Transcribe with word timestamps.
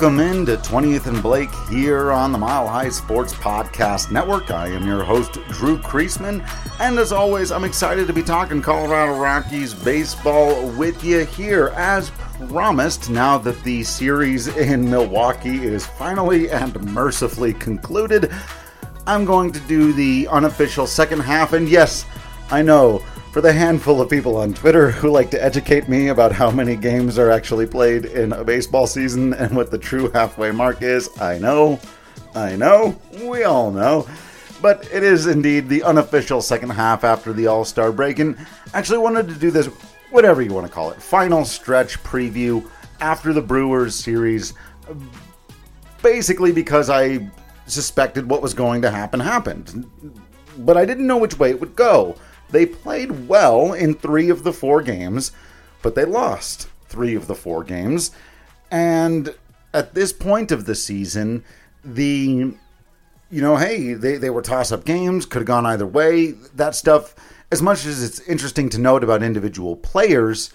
Welcome 0.00 0.20
into 0.20 0.56
20th 0.56 1.08
and 1.08 1.22
Blake 1.22 1.54
here 1.68 2.10
on 2.10 2.32
the 2.32 2.38
Mile 2.38 2.66
High 2.66 2.88
Sports 2.88 3.34
Podcast 3.34 4.10
Network. 4.10 4.50
I 4.50 4.68
am 4.68 4.86
your 4.86 5.04
host, 5.04 5.34
Drew 5.50 5.76
Creasman, 5.76 6.42
and 6.80 6.98
as 6.98 7.12
always, 7.12 7.52
I'm 7.52 7.64
excited 7.64 8.06
to 8.06 8.14
be 8.14 8.22
talking 8.22 8.62
Colorado 8.62 9.20
Rockies 9.20 9.74
baseball 9.74 10.66
with 10.70 11.04
you 11.04 11.26
here 11.26 11.74
as 11.76 12.10
promised. 12.48 13.10
Now 13.10 13.36
that 13.36 13.62
the 13.62 13.84
series 13.84 14.48
in 14.48 14.88
Milwaukee 14.88 15.66
is 15.66 15.84
finally 15.84 16.50
and 16.50 16.80
mercifully 16.94 17.52
concluded, 17.52 18.32
I'm 19.06 19.26
going 19.26 19.52
to 19.52 19.60
do 19.60 19.92
the 19.92 20.28
unofficial 20.28 20.86
second 20.86 21.20
half, 21.20 21.52
and 21.52 21.68
yes, 21.68 22.06
I 22.50 22.62
know 22.62 23.04
for 23.30 23.40
the 23.40 23.52
handful 23.52 24.00
of 24.00 24.10
people 24.10 24.36
on 24.36 24.52
Twitter 24.52 24.90
who 24.90 25.08
like 25.08 25.30
to 25.30 25.42
educate 25.42 25.88
me 25.88 26.08
about 26.08 26.32
how 26.32 26.50
many 26.50 26.74
games 26.74 27.16
are 27.16 27.30
actually 27.30 27.66
played 27.66 28.06
in 28.06 28.32
a 28.32 28.42
baseball 28.42 28.88
season 28.88 29.32
and 29.34 29.54
what 29.54 29.70
the 29.70 29.78
true 29.78 30.10
halfway 30.10 30.50
mark 30.50 30.82
is, 30.82 31.08
I 31.20 31.38
know, 31.38 31.78
I 32.34 32.56
know, 32.56 33.00
we 33.22 33.44
all 33.44 33.70
know. 33.70 34.08
But 34.60 34.88
it 34.92 35.04
is 35.04 35.28
indeed 35.28 35.68
the 35.68 35.84
unofficial 35.84 36.42
second 36.42 36.70
half 36.70 37.04
after 37.04 37.32
the 37.32 37.46
All 37.46 37.64
Star 37.64 37.92
break, 37.92 38.18
and 38.18 38.36
actually 38.74 38.98
wanted 38.98 39.28
to 39.28 39.34
do 39.34 39.52
this, 39.52 39.66
whatever 40.10 40.42
you 40.42 40.52
want 40.52 40.66
to 40.66 40.72
call 40.72 40.90
it, 40.90 41.00
final 41.00 41.44
stretch 41.44 42.02
preview 42.02 42.68
after 43.00 43.32
the 43.32 43.40
Brewers 43.40 43.94
series, 43.94 44.54
basically 46.02 46.50
because 46.50 46.90
I 46.90 47.30
suspected 47.66 48.28
what 48.28 48.42
was 48.42 48.54
going 48.54 48.82
to 48.82 48.90
happen 48.90 49.20
happened. 49.20 49.88
But 50.58 50.76
I 50.76 50.84
didn't 50.84 51.06
know 51.06 51.16
which 51.16 51.38
way 51.38 51.50
it 51.50 51.60
would 51.60 51.76
go. 51.76 52.16
They 52.50 52.66
played 52.66 53.28
well 53.28 53.72
in 53.72 53.94
three 53.94 54.28
of 54.30 54.42
the 54.42 54.52
four 54.52 54.82
games, 54.82 55.32
but 55.82 55.94
they 55.94 56.04
lost 56.04 56.68
three 56.88 57.14
of 57.14 57.26
the 57.26 57.34
four 57.34 57.64
games. 57.64 58.10
And 58.70 59.34
at 59.72 59.94
this 59.94 60.12
point 60.12 60.52
of 60.52 60.66
the 60.66 60.74
season, 60.74 61.44
the 61.84 62.54
you 63.32 63.40
know, 63.40 63.56
hey, 63.56 63.94
they, 63.94 64.16
they 64.16 64.30
were 64.30 64.42
toss 64.42 64.72
up 64.72 64.84
games, 64.84 65.24
could 65.24 65.38
have 65.40 65.46
gone 65.46 65.64
either 65.64 65.86
way. 65.86 66.32
That 66.32 66.74
stuff, 66.74 67.14
as 67.52 67.62
much 67.62 67.86
as 67.86 68.02
it's 68.02 68.20
interesting 68.20 68.68
to 68.70 68.78
note 68.78 69.04
about 69.04 69.22
individual 69.22 69.76
players, 69.76 70.50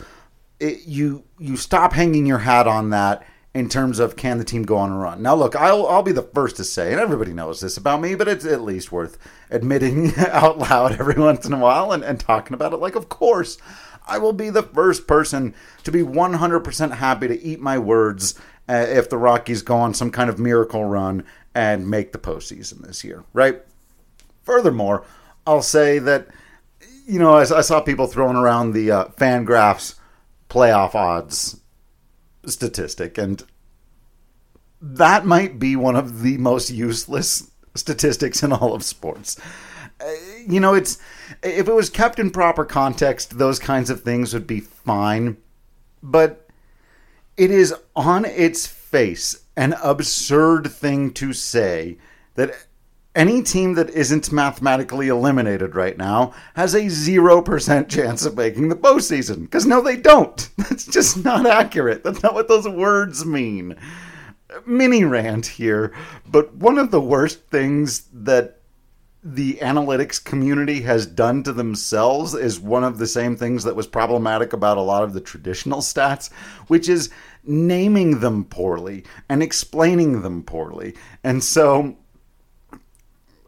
it, 0.59 0.85
you 0.85 1.23
you 1.39 1.55
stop 1.57 1.93
hanging 1.93 2.25
your 2.25 2.39
hat 2.39 2.67
on 2.67 2.89
that 2.89 3.25
in 3.55 3.69
terms 3.69 3.99
of 3.99 4.17
can 4.17 4.37
the 4.37 4.43
team 4.43 4.63
go 4.63 4.75
on 4.75 4.91
a 4.91 4.97
run. 4.97 5.21
Now, 5.21 5.33
look, 5.33 5.55
I'll 5.55 5.87
I'll 5.87 6.03
be 6.03 6.11
the 6.11 6.21
first 6.21 6.57
to 6.57 6.65
say, 6.65 6.91
and 6.91 6.99
everybody 6.99 7.31
knows 7.31 7.61
this 7.61 7.77
about 7.77 8.01
me, 8.01 8.13
but 8.13 8.27
it's 8.27 8.45
at 8.45 8.61
least 8.61 8.91
worth 8.91 9.17
admitting 9.49 10.13
out 10.17 10.59
loud 10.59 10.99
every 10.99 11.15
once 11.15 11.45
in 11.45 11.53
a 11.53 11.57
while 11.57 11.93
and, 11.93 12.03
and 12.03 12.19
talking 12.19 12.53
about 12.53 12.73
it. 12.73 12.81
Like, 12.81 12.95
of 12.95 13.07
course, 13.07 13.57
I 14.05 14.17
will 14.17 14.33
be 14.33 14.49
the 14.49 14.61
first 14.61 15.07
person 15.07 15.55
to 15.85 15.91
be 15.91 16.01
100% 16.01 16.91
happy 16.95 17.29
to 17.29 17.41
eat 17.41 17.61
my 17.61 17.79
words 17.79 18.35
uh, 18.67 18.85
if 18.89 19.09
the 19.09 19.17
Rockies 19.17 19.61
go 19.61 19.77
on 19.77 19.93
some 19.93 20.11
kind 20.11 20.29
of 20.29 20.37
miracle 20.37 20.83
run 20.83 21.23
and 21.55 21.89
make 21.89 22.11
the 22.11 22.19
postseason 22.19 22.85
this 22.85 23.05
year, 23.05 23.23
right? 23.31 23.61
Furthermore, 24.43 25.05
I'll 25.47 25.61
say 25.61 25.97
that, 25.99 26.27
you 27.07 27.19
know, 27.19 27.35
I, 27.35 27.41
I 27.43 27.61
saw 27.61 27.79
people 27.79 28.07
throwing 28.07 28.35
around 28.35 28.73
the 28.73 28.91
uh, 28.91 29.05
Fangraphs 29.17 29.95
playoff 30.49 30.93
odds 30.93 31.61
statistic, 32.51 33.17
and 33.17 33.43
that 34.81 35.25
might 35.25 35.59
be 35.59 35.75
one 35.75 35.95
of 35.95 36.21
the 36.21 36.37
most 36.37 36.69
useless 36.69 37.51
statistics 37.73 38.43
in 38.43 38.53
all 38.53 38.73
of 38.73 38.83
sports. 38.83 39.39
Uh, 39.99 40.05
you 40.47 40.59
know, 40.59 40.73
it's 40.73 40.97
if 41.41 41.67
it 41.67 41.73
was 41.73 41.89
kept 41.89 42.19
in 42.19 42.29
proper 42.29 42.65
context, 42.65 43.37
those 43.37 43.59
kinds 43.59 43.89
of 43.89 44.01
things 44.01 44.33
would 44.33 44.47
be 44.47 44.59
fine, 44.59 45.37
but 46.03 46.47
it 47.37 47.51
is 47.51 47.73
on 47.95 48.25
its 48.25 48.67
face 48.67 49.43
an 49.57 49.73
absurd 49.83 50.71
thing 50.71 51.11
to 51.13 51.33
say 51.33 51.97
that 52.35 52.67
any 53.15 53.41
team 53.41 53.73
that 53.75 53.89
isn't 53.91 54.31
mathematically 54.31 55.07
eliminated 55.07 55.73
right 55.73 55.97
now 55.97 56.33
has 56.55 56.75
a 56.75 56.81
0% 56.81 57.89
chance 57.89 58.25
of 58.25 58.35
making 58.35 58.69
the 58.69 58.75
postseason. 58.75 59.43
Because 59.43 59.65
no, 59.65 59.81
they 59.81 59.95
don't. 59.95 60.49
That's 60.57 60.85
just 60.85 61.23
not 61.23 61.45
accurate. 61.45 62.03
That's 62.03 62.21
not 62.21 62.33
what 62.33 62.47
those 62.47 62.67
words 62.67 63.25
mean. 63.25 63.75
Mini 64.65 65.03
rant 65.03 65.47
here, 65.47 65.93
but 66.27 66.53
one 66.55 66.77
of 66.77 66.91
the 66.91 67.01
worst 67.01 67.47
things 67.47 68.07
that 68.13 68.59
the 69.23 69.55
analytics 69.55 70.23
community 70.23 70.81
has 70.81 71.07
done 71.07 71.41
to 71.41 71.51
themselves 71.51 72.35
is 72.35 72.59
one 72.59 72.83
of 72.83 72.99
the 72.99 73.07
same 73.07 73.35
things 73.35 73.63
that 73.63 73.75
was 73.75 73.87
problematic 73.87 74.53
about 74.53 74.77
a 74.77 74.81
lot 74.81 75.03
of 75.03 75.13
the 75.13 75.19
traditional 75.19 75.79
stats, 75.79 76.31
which 76.67 76.87
is 76.87 77.09
naming 77.43 78.19
them 78.19 78.43
poorly 78.45 79.03
and 79.27 79.41
explaining 79.41 80.21
them 80.21 80.43
poorly. 80.43 80.93
And 81.23 81.43
so 81.43 81.97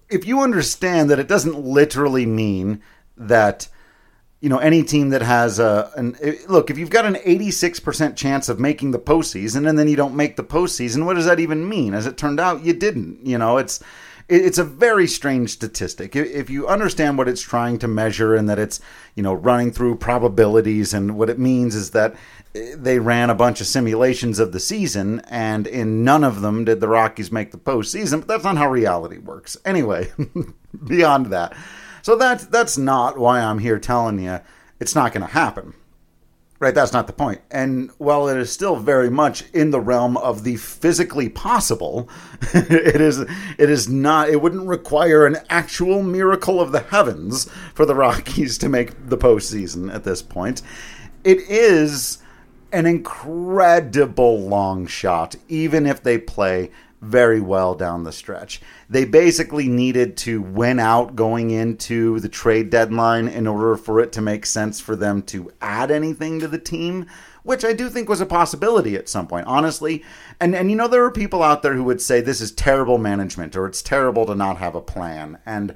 if 0.09 0.25
you 0.25 0.41
understand 0.41 1.09
that 1.09 1.19
it 1.19 1.27
doesn't 1.27 1.59
literally 1.59 2.25
mean 2.25 2.81
that 3.15 3.67
you 4.39 4.49
know 4.49 4.59
any 4.59 4.83
team 4.83 5.09
that 5.09 5.21
has 5.21 5.59
a 5.59 5.91
an 5.95 6.15
eh, 6.21 6.35
look 6.47 6.69
if 6.69 6.77
you've 6.77 6.89
got 6.89 7.05
an 7.05 7.15
86% 7.15 8.15
chance 8.15 8.49
of 8.49 8.59
making 8.59 8.91
the 8.91 8.99
postseason 8.99 9.67
and 9.67 9.77
then 9.77 9.87
you 9.87 9.95
don't 9.95 10.15
make 10.15 10.35
the 10.35 10.43
postseason 10.43 11.05
what 11.05 11.15
does 11.15 11.25
that 11.25 11.39
even 11.39 11.67
mean? 11.67 11.93
As 11.93 12.05
it 12.05 12.17
turned 12.17 12.39
out 12.39 12.63
you 12.63 12.73
didn't 12.73 13.25
you 13.25 13.37
know? 13.37 13.57
It's 13.57 13.83
it's 14.29 14.57
a 14.57 14.63
very 14.63 15.07
strange 15.07 15.51
statistic 15.51 16.15
if 16.15 16.49
you 16.49 16.67
understand 16.67 17.17
what 17.17 17.29
it's 17.29 17.41
trying 17.41 17.79
to 17.79 17.87
measure 17.87 18.35
and 18.35 18.49
that 18.49 18.59
it's 18.59 18.79
you 19.15 19.23
know 19.23 19.33
running 19.33 19.71
through 19.71 19.95
probabilities 19.95 20.93
and 20.93 21.17
what 21.17 21.29
it 21.29 21.39
means 21.39 21.75
is 21.75 21.91
that 21.91 22.13
eh, 22.53 22.75
they 22.75 22.99
ran 22.99 23.29
a 23.29 23.35
bunch 23.35 23.61
of 23.61 23.67
simulations 23.67 24.39
of 24.39 24.51
the 24.51 24.59
season, 24.59 25.21
and 25.29 25.65
in 25.67 26.03
none 26.03 26.23
of 26.23 26.41
them 26.41 26.65
did 26.65 26.81
the 26.81 26.87
Rockies 26.87 27.31
make 27.31 27.51
the 27.51 27.57
postseason. 27.57 28.19
But 28.19 28.27
that's 28.27 28.43
not 28.43 28.57
how 28.57 28.69
reality 28.69 29.17
works. 29.17 29.57
Anyway, 29.63 30.11
beyond 30.87 31.27
that, 31.27 31.55
so 32.01 32.15
that's 32.15 32.45
that's 32.45 32.77
not 32.77 33.17
why 33.17 33.39
I'm 33.39 33.59
here 33.59 33.79
telling 33.79 34.19
you 34.19 34.39
it's 34.79 34.95
not 34.95 35.13
going 35.13 35.25
to 35.25 35.33
happen. 35.33 35.73
Right, 36.59 36.73
that's 36.73 36.93
not 36.93 37.05
the 37.05 37.13
point. 37.13 37.41
And 37.51 37.91
while 37.99 38.27
it 38.27 38.37
is 38.37 38.51
still 38.51 38.77
very 38.77 39.11
much 39.11 39.43
in 39.53 39.69
the 39.69 39.79
realm 39.79 40.17
of 40.17 40.43
the 40.43 40.55
physically 40.55 41.29
possible, 41.29 42.09
it 42.53 42.99
is 42.99 43.19
it 43.19 43.69
is 43.69 43.87
not 43.87 44.29
it 44.29 44.41
wouldn't 44.41 44.67
require 44.67 45.27
an 45.27 45.37
actual 45.51 46.01
miracle 46.01 46.59
of 46.59 46.71
the 46.71 46.79
heavens 46.79 47.47
for 47.75 47.85
the 47.85 47.93
Rockies 47.93 48.57
to 48.57 48.69
make 48.69 49.07
the 49.07 49.17
postseason 49.17 49.93
at 49.93 50.03
this 50.03 50.23
point. 50.23 50.63
It 51.23 51.37
is 51.41 52.17
an 52.71 52.87
incredible 52.87 54.39
long 54.39 54.87
shot, 54.87 55.35
even 55.47 55.85
if 55.85 56.01
they 56.01 56.17
play 56.17 56.71
very 57.01 57.39
well 57.39 57.75
down 57.75 58.03
the 58.03 58.11
stretch. 58.11 58.61
They 58.89 59.05
basically 59.05 59.67
needed 59.67 60.17
to 60.17 60.41
win 60.41 60.79
out 60.79 61.15
going 61.15 61.51
into 61.51 62.19
the 62.19 62.29
trade 62.29 62.69
deadline 62.69 63.27
in 63.27 63.45
order 63.45 63.77
for 63.77 63.99
it 63.99 64.11
to 64.13 64.21
make 64.21 64.45
sense 64.45 64.79
for 64.79 64.95
them 64.95 65.21
to 65.23 65.51
add 65.61 65.91
anything 65.91 66.39
to 66.39 66.47
the 66.47 66.57
team, 66.57 67.05
which 67.43 67.63
I 67.63 67.73
do 67.73 67.89
think 67.89 68.09
was 68.09 68.21
a 68.21 68.25
possibility 68.25 68.95
at 68.95 69.09
some 69.09 69.27
point, 69.27 69.45
honestly. 69.47 70.03
And 70.39 70.55
and 70.55 70.69
you 70.71 70.75
know 70.75 70.87
there 70.87 71.03
are 71.03 71.11
people 71.11 71.43
out 71.43 71.61
there 71.61 71.75
who 71.75 71.83
would 71.83 72.01
say 72.01 72.19
this 72.19 72.41
is 72.41 72.51
terrible 72.51 72.97
management 72.97 73.55
or 73.55 73.67
it's 73.67 73.81
terrible 73.81 74.25
to 74.25 74.35
not 74.35 74.57
have 74.57 74.75
a 74.75 74.81
plan. 74.81 75.37
And 75.45 75.75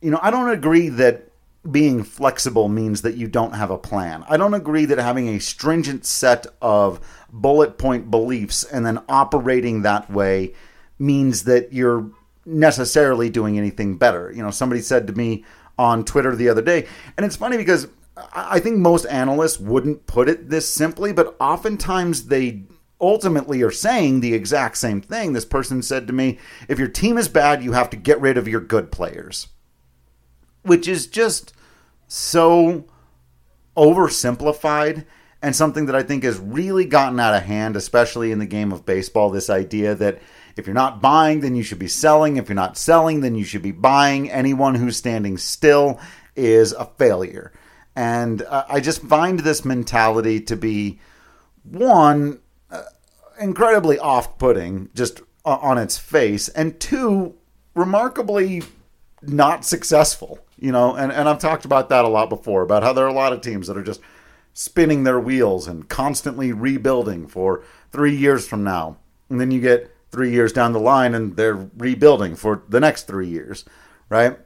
you 0.00 0.10
know, 0.10 0.20
I 0.20 0.30
don't 0.30 0.50
agree 0.50 0.90
that 0.90 1.30
being 1.70 2.04
flexible 2.04 2.68
means 2.68 3.02
that 3.02 3.16
you 3.16 3.26
don't 3.26 3.54
have 3.54 3.70
a 3.70 3.78
plan. 3.78 4.24
I 4.28 4.36
don't 4.36 4.54
agree 4.54 4.84
that 4.86 4.98
having 4.98 5.28
a 5.28 5.40
stringent 5.40 6.04
set 6.04 6.46
of 6.60 7.00
bullet 7.32 7.78
point 7.78 8.10
beliefs 8.10 8.64
and 8.64 8.84
then 8.84 9.02
operating 9.08 9.82
that 9.82 10.10
way 10.10 10.54
means 10.98 11.44
that 11.44 11.72
you're 11.72 12.10
necessarily 12.44 13.30
doing 13.30 13.56
anything 13.58 13.96
better. 13.96 14.30
You 14.30 14.42
know, 14.42 14.50
somebody 14.50 14.82
said 14.82 15.06
to 15.06 15.14
me 15.14 15.44
on 15.78 16.04
Twitter 16.04 16.36
the 16.36 16.50
other 16.50 16.62
day, 16.62 16.86
and 17.16 17.24
it's 17.24 17.36
funny 17.36 17.56
because 17.56 17.88
I 18.32 18.60
think 18.60 18.76
most 18.76 19.06
analysts 19.06 19.58
wouldn't 19.58 20.06
put 20.06 20.28
it 20.28 20.50
this 20.50 20.68
simply, 20.68 21.12
but 21.12 21.34
oftentimes 21.40 22.26
they 22.26 22.64
ultimately 23.00 23.62
are 23.62 23.70
saying 23.70 24.20
the 24.20 24.34
exact 24.34 24.76
same 24.76 25.00
thing. 25.00 25.32
This 25.32 25.44
person 25.44 25.82
said 25.82 26.06
to 26.06 26.12
me, 26.12 26.38
if 26.68 26.78
your 26.78 26.88
team 26.88 27.18
is 27.18 27.28
bad, 27.28 27.64
you 27.64 27.72
have 27.72 27.90
to 27.90 27.96
get 27.96 28.20
rid 28.20 28.38
of 28.38 28.46
your 28.46 28.60
good 28.60 28.92
players 28.92 29.48
which 30.64 30.88
is 30.88 31.06
just 31.06 31.52
so 32.08 32.84
oversimplified 33.76 35.04
and 35.42 35.54
something 35.54 35.86
that 35.86 35.94
I 35.94 36.02
think 36.02 36.24
has 36.24 36.38
really 36.38 36.86
gotten 36.86 37.20
out 37.20 37.34
of 37.34 37.42
hand, 37.42 37.76
especially 37.76 38.32
in 38.32 38.38
the 38.38 38.46
game 38.46 38.72
of 38.72 38.86
baseball. 38.86 39.30
This 39.30 39.50
idea 39.50 39.94
that 39.94 40.20
if 40.56 40.66
you're 40.66 40.74
not 40.74 41.02
buying, 41.02 41.40
then 41.40 41.54
you 41.54 41.62
should 41.62 41.78
be 41.78 41.88
selling. 41.88 42.36
If 42.36 42.48
you're 42.48 42.54
not 42.54 42.78
selling, 42.78 43.20
then 43.20 43.34
you 43.34 43.44
should 43.44 43.62
be 43.62 43.72
buying. 43.72 44.30
Anyone 44.30 44.74
who's 44.74 44.96
standing 44.96 45.36
still 45.36 46.00
is 46.34 46.72
a 46.72 46.86
failure. 46.96 47.52
And 47.96 48.42
uh, 48.42 48.64
I 48.68 48.80
just 48.80 49.02
find 49.02 49.40
this 49.40 49.64
mentality 49.64 50.40
to 50.42 50.56
be 50.56 51.00
one, 51.62 52.40
uh, 52.70 52.82
incredibly 53.38 53.98
off 53.98 54.38
putting, 54.38 54.90
just 54.94 55.20
on 55.44 55.76
its 55.76 55.98
face, 55.98 56.48
and 56.48 56.80
two, 56.80 57.34
remarkably 57.74 58.62
not 59.20 59.64
successful. 59.64 60.38
You 60.56 60.72
know, 60.72 60.94
and, 60.94 61.10
and 61.12 61.28
I've 61.28 61.38
talked 61.38 61.64
about 61.64 61.88
that 61.88 62.04
a 62.04 62.08
lot 62.08 62.28
before 62.28 62.62
about 62.62 62.82
how 62.82 62.92
there 62.92 63.04
are 63.04 63.08
a 63.08 63.12
lot 63.12 63.32
of 63.32 63.40
teams 63.40 63.66
that 63.66 63.76
are 63.76 63.82
just 63.82 64.00
spinning 64.52 65.02
their 65.02 65.18
wheels 65.18 65.66
and 65.66 65.88
constantly 65.88 66.52
rebuilding 66.52 67.26
for 67.26 67.64
three 67.90 68.14
years 68.14 68.46
from 68.46 68.62
now. 68.62 68.96
And 69.28 69.40
then 69.40 69.50
you 69.50 69.60
get 69.60 69.90
three 70.12 70.30
years 70.30 70.52
down 70.52 70.72
the 70.72 70.78
line 70.78 71.12
and 71.14 71.36
they're 71.36 71.68
rebuilding 71.76 72.36
for 72.36 72.62
the 72.68 72.78
next 72.78 73.08
three 73.08 73.26
years, 73.26 73.64
right? 74.08 74.38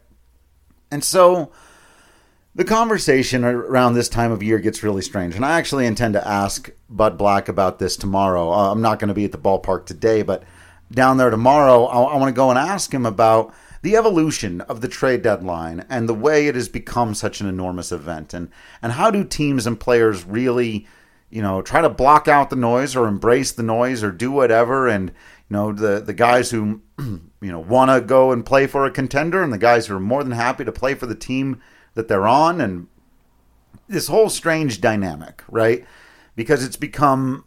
And 0.90 1.05
so 1.05 1.52
the 2.55 2.64
conversation 2.64 3.44
around 3.44 3.94
this 3.94 4.08
time 4.08 4.32
of 4.32 4.43
year 4.43 4.58
gets 4.58 4.82
really 4.82 5.02
strange. 5.02 5.37
And 5.37 5.44
I 5.44 5.58
actually 5.58 5.87
intend 5.87 6.14
to 6.14 6.26
ask 6.26 6.70
Bud 6.88 7.19
Black 7.19 7.49
about 7.49 7.78
this 7.78 7.96
tomorrow. 7.96 8.50
Uh, 8.50 8.72
I'm 8.72 8.81
not 8.81 8.99
going 8.99 9.08
to 9.08 9.14
be 9.14 9.26
at 9.26 9.32
the 9.32 9.38
ballpark 9.38 9.84
today, 9.84 10.22
but 10.22 10.43
down 10.90 11.19
there 11.19 11.31
tomorrow, 11.31 11.84
I, 11.84 12.14
I 12.14 12.16
want 12.16 12.31
to 12.31 12.37
go 12.37 12.49
and 12.49 12.58
ask 12.58 12.93
him 12.93 13.05
about 13.05 13.55
the 13.82 13.96
evolution 13.96 14.60
of 14.62 14.80
the 14.80 14.88
trade 14.88 15.22
deadline 15.22 15.84
and 15.88 16.08
the 16.08 16.14
way 16.14 16.46
it 16.46 16.54
has 16.54 16.69
become 16.69 17.14
such 17.14 17.40
an 17.40 17.48
enormous 17.48 17.92
event 17.92 18.34
and 18.34 18.50
and 18.82 18.92
how 18.92 19.10
do 19.10 19.25
teams 19.25 19.66
and 19.66 19.78
players 19.78 20.25
really 20.25 20.86
you 21.30 21.42
know 21.42 21.62
try 21.62 21.80
to 21.80 21.88
block 21.88 22.28
out 22.28 22.50
the 22.50 22.56
noise 22.56 22.96
or 22.96 23.06
embrace 23.06 23.52
the 23.52 23.62
noise 23.62 24.02
or 24.02 24.10
do 24.10 24.30
whatever? 24.30 24.88
And 24.88 25.10
you 25.10 25.56
know 25.56 25.72
the 25.72 26.00
the 26.00 26.14
guys 26.14 26.50
who 26.50 26.82
you 26.98 27.22
know 27.40 27.60
want 27.60 27.90
to 27.90 28.00
go 28.00 28.32
and 28.32 28.44
play 28.44 28.66
for 28.66 28.84
a 28.84 28.90
contender 28.90 29.42
and 29.42 29.52
the 29.52 29.58
guys 29.58 29.86
who 29.86 29.96
are 29.96 30.00
more 30.00 30.24
than 30.24 30.32
happy 30.32 30.64
to 30.64 30.72
play 30.72 30.94
for 30.94 31.06
the 31.06 31.14
team 31.14 31.60
that 31.94 32.08
they're 32.08 32.28
on 32.28 32.60
and 32.60 32.86
this 33.88 34.08
whole 34.08 34.28
strange 34.28 34.81
dynamic 34.81 35.42
right? 35.48 35.84
Because 36.36 36.64
it's 36.64 36.76
become 36.76 37.44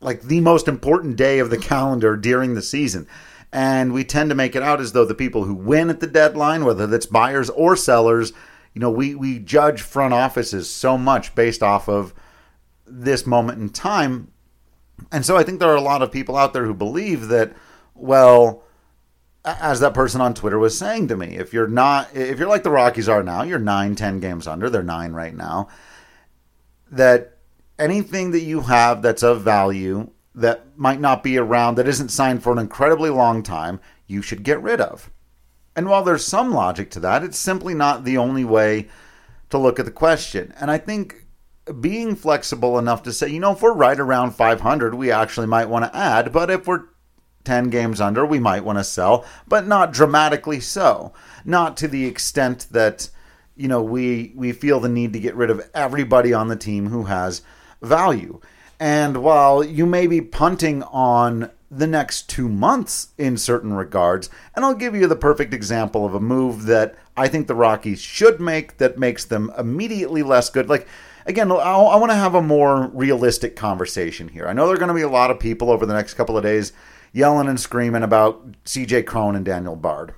like 0.00 0.22
the 0.22 0.40
most 0.40 0.66
important 0.66 1.16
day 1.16 1.38
of 1.38 1.50
the 1.50 1.58
calendar 1.58 2.16
during 2.16 2.54
the 2.54 2.62
season 2.62 3.06
and 3.52 3.92
we 3.92 4.04
tend 4.04 4.30
to 4.30 4.36
make 4.36 4.56
it 4.56 4.62
out 4.62 4.80
as 4.80 4.92
though 4.92 5.04
the 5.04 5.14
people 5.14 5.44
who 5.44 5.54
win 5.54 5.90
at 5.90 6.00
the 6.00 6.06
deadline 6.06 6.64
whether 6.64 6.86
that's 6.86 7.06
buyers 7.06 7.50
or 7.50 7.76
sellers 7.76 8.32
you 8.74 8.80
know 8.80 8.90
we 8.90 9.14
we 9.14 9.38
judge 9.38 9.82
front 9.82 10.14
offices 10.14 10.70
so 10.70 10.96
much 10.96 11.34
based 11.34 11.62
off 11.62 11.88
of 11.88 12.14
this 12.92 13.26
moment 13.26 13.60
in 13.60 13.68
time. 13.70 14.30
And 15.10 15.24
so 15.24 15.36
I 15.36 15.42
think 15.42 15.58
there 15.58 15.70
are 15.70 15.76
a 15.76 15.80
lot 15.80 16.02
of 16.02 16.12
people 16.12 16.36
out 16.36 16.52
there 16.52 16.66
who 16.66 16.74
believe 16.74 17.28
that, 17.28 17.52
well, 17.94 18.62
as 19.44 19.80
that 19.80 19.94
person 19.94 20.20
on 20.20 20.34
Twitter 20.34 20.58
was 20.58 20.78
saying 20.78 21.08
to 21.08 21.16
me, 21.16 21.36
if 21.36 21.52
you're 21.52 21.66
not, 21.66 22.14
if 22.14 22.38
you're 22.38 22.48
like 22.48 22.62
the 22.62 22.70
Rockies 22.70 23.08
are 23.08 23.22
now, 23.22 23.42
you're 23.42 23.58
nine, 23.58 23.96
ten 23.96 24.20
games 24.20 24.46
under, 24.46 24.70
they're 24.70 24.82
nine 24.82 25.12
right 25.12 25.34
now, 25.34 25.68
that 26.90 27.38
anything 27.78 28.30
that 28.30 28.42
you 28.42 28.60
have 28.60 29.02
that's 29.02 29.24
of 29.24 29.42
value 29.42 30.10
that 30.34 30.78
might 30.78 31.00
not 31.00 31.22
be 31.22 31.36
around, 31.36 31.76
that 31.76 31.88
isn't 31.88 32.10
signed 32.10 32.42
for 32.42 32.52
an 32.52 32.58
incredibly 32.58 33.10
long 33.10 33.42
time, 33.42 33.80
you 34.06 34.22
should 34.22 34.42
get 34.42 34.62
rid 34.62 34.80
of. 34.80 35.10
And 35.76 35.88
while 35.88 36.04
there's 36.04 36.26
some 36.26 36.52
logic 36.52 36.90
to 36.92 37.00
that, 37.00 37.22
it's 37.22 37.38
simply 37.38 37.74
not 37.74 38.04
the 38.04 38.18
only 38.18 38.44
way 38.44 38.88
to 39.50 39.58
look 39.58 39.78
at 39.78 39.84
the 39.84 39.90
question. 39.90 40.54
And 40.60 40.70
I 40.70 40.78
think 40.78 41.26
being 41.80 42.14
flexible 42.16 42.78
enough 42.78 43.02
to 43.04 43.12
say, 43.12 43.28
you 43.28 43.40
know, 43.40 43.52
if 43.52 43.62
we're 43.62 43.72
right 43.72 43.98
around 43.98 44.32
500, 44.32 44.94
we 44.94 45.10
actually 45.10 45.46
might 45.46 45.68
want 45.68 45.84
to 45.84 45.96
add, 45.96 46.32
but 46.32 46.50
if 46.50 46.66
we're 46.66 46.84
10 47.44 47.70
games 47.70 48.00
under, 48.00 48.24
we 48.24 48.38
might 48.38 48.64
want 48.64 48.78
to 48.78 48.84
sell, 48.84 49.24
but 49.46 49.66
not 49.66 49.92
dramatically 49.92 50.60
so. 50.60 51.12
Not 51.44 51.76
to 51.78 51.88
the 51.88 52.06
extent 52.06 52.66
that, 52.70 53.10
you 53.56 53.68
know, 53.68 53.82
we 53.82 54.32
we 54.36 54.52
feel 54.52 54.80
the 54.80 54.88
need 54.88 55.12
to 55.12 55.20
get 55.20 55.34
rid 55.34 55.50
of 55.50 55.68
everybody 55.74 56.32
on 56.32 56.48
the 56.48 56.56
team 56.56 56.88
who 56.88 57.04
has 57.04 57.42
value. 57.80 58.40
And 58.82 59.18
while 59.18 59.62
you 59.62 59.86
may 59.86 60.08
be 60.08 60.20
punting 60.20 60.82
on 60.82 61.52
the 61.70 61.86
next 61.86 62.28
2 62.30 62.48
months 62.48 63.10
in 63.16 63.36
certain 63.36 63.74
regards, 63.74 64.28
and 64.56 64.64
I'll 64.64 64.74
give 64.74 64.96
you 64.96 65.06
the 65.06 65.14
perfect 65.14 65.54
example 65.54 66.04
of 66.04 66.16
a 66.16 66.20
move 66.20 66.64
that 66.64 66.96
I 67.16 67.28
think 67.28 67.46
the 67.46 67.54
Rockies 67.54 68.02
should 68.02 68.40
make 68.40 68.78
that 68.78 68.98
makes 68.98 69.24
them 69.24 69.52
immediately 69.56 70.24
less 70.24 70.50
good. 70.50 70.68
Like 70.68 70.88
again, 71.26 71.52
I, 71.52 71.54
I 71.54 71.94
want 71.94 72.10
to 72.10 72.16
have 72.16 72.34
a 72.34 72.42
more 72.42 72.88
realistic 72.88 73.54
conversation 73.54 74.26
here. 74.26 74.48
I 74.48 74.52
know 74.52 74.66
there 74.66 74.74
are 74.74 74.80
going 74.80 74.88
to 74.88 74.94
be 74.94 75.02
a 75.02 75.08
lot 75.08 75.30
of 75.30 75.38
people 75.38 75.70
over 75.70 75.86
the 75.86 75.94
next 75.94 76.14
couple 76.14 76.36
of 76.36 76.42
days 76.42 76.72
yelling 77.12 77.46
and 77.46 77.60
screaming 77.60 78.02
about 78.02 78.64
CJ 78.64 79.06
Cron 79.06 79.36
and 79.36 79.44
Daniel 79.44 79.76
Bard. 79.76 80.12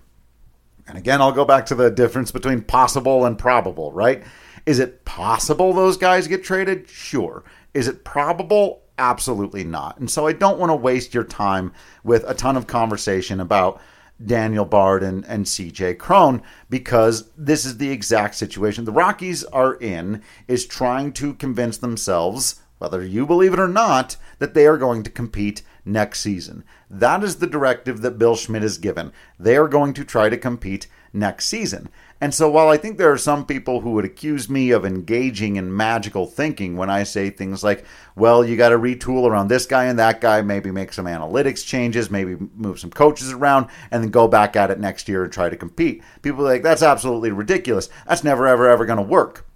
And 0.89 0.97
again, 0.97 1.21
I'll 1.21 1.33
go 1.33 1.45
back 1.45 1.67
to 1.67 1.75
the 1.75 1.91
difference 1.91 2.31
between 2.31 2.63
possible 2.63 3.27
and 3.27 3.39
probable, 3.39 3.93
right? 3.93 4.25
Is 4.65 4.79
it 4.79 5.05
possible 5.05 5.75
those 5.75 5.99
guys 5.99 6.27
get 6.29 6.43
traded? 6.43 6.89
Sure. 6.89 7.45
Is 7.75 7.89
it 7.89 8.05
probable? 8.05 8.83
Absolutely 8.97 9.65
not. 9.65 9.99
And 9.99 10.11
so 10.11 10.27
I 10.27 10.33
don't 10.33 10.59
want 10.59 10.71
to 10.71 10.77
waste 10.77 11.13
your 11.13 11.25
time 11.25 11.73
with 12.05 12.25
a 12.29 12.35
ton 12.35 12.57
of 12.57 12.69
conversation 12.69 13.41
about 13.41 13.81
Daniel 14.25 14.65
Bard 14.65 15.03
and, 15.03 15.25
and 15.27 15.45
CJ 15.45 15.99
Cron 15.99 16.43
because 16.71 17.31
this 17.37 17.65
is 17.65 17.79
the 17.79 17.91
exact 17.91 18.37
situation 18.37 18.85
the 18.85 18.93
Rockies 18.93 19.43
are 19.45 19.75
in 19.75 20.23
is 20.47 20.67
trying 20.67 21.13
to 21.15 21.35
convince 21.35 21.79
themselves, 21.79 22.63
whether 22.79 23.05
you 23.05 23.27
believe 23.27 23.53
it 23.53 23.59
or 23.59 23.69
not, 23.69 24.17
that 24.39 24.55
they 24.55 24.67
are 24.67 24.79
going 24.79 25.03
to 25.03 25.11
compete 25.11 25.63
next 25.85 26.21
season. 26.21 26.65
That 26.89 27.25
is 27.25 27.37
the 27.37 27.47
directive 27.49 28.03
that 28.03 28.19
Bill 28.19 28.37
Schmidt 28.37 28.63
has 28.63 28.79
given. 28.79 29.13
They 29.39 29.57
are 29.57 29.69
going 29.69 29.95
to 29.95 30.05
try 30.05 30.29
to 30.29 30.39
compete 30.39 30.87
next 31.15 31.47
season. 31.47 31.89
And 32.21 32.33
so, 32.33 32.49
while 32.49 32.69
I 32.69 32.77
think 32.77 32.97
there 32.97 33.13
are 33.13 33.19
some 33.19 33.45
people 33.45 33.81
who 33.81 33.93
would 33.93 34.05
accuse 34.05 34.49
me 34.49 34.71
of 34.71 34.85
engaging 34.85 35.57
in 35.57 35.77
magical 35.77 36.27
thinking 36.27 36.77
when 36.77 36.89
I 36.89 37.03
say 37.03 37.29
things 37.29 37.63
like, 37.63 37.85
well, 38.17 38.45
you 38.45 38.57
got 38.57 38.71
to 38.71 38.79
retool 38.79 39.29
around 39.29 39.49
this 39.49 39.67
guy 39.67 39.85
and 39.85 39.99
that 39.99 40.21
guy, 40.21 40.41
maybe 40.41 40.71
make 40.71 40.93
some 40.93 41.07
analytics 41.07 41.65
changes, 41.67 42.11
maybe 42.11 42.37
move 42.55 42.79
some 42.79 42.91
coaches 42.91 43.31
around, 43.33 43.69
and 43.91 44.03
then 44.03 44.11
go 44.11 44.27
back 44.27 44.57
at 44.57 44.71
it 44.71 44.81
next 44.81 45.09
year 45.09 45.25
and 45.25 45.33
try 45.33 45.49
to 45.49 45.57
compete. 45.57 46.03
People 46.23 46.47
are 46.47 46.53
like, 46.53 46.63
that's 46.63 46.83
absolutely 46.83 47.31
ridiculous. 47.31 47.89
That's 48.07 48.25
never, 48.25 48.47
ever, 48.47 48.69
ever 48.71 48.87
going 48.87 48.99
to 48.99 49.03
work. 49.03 49.47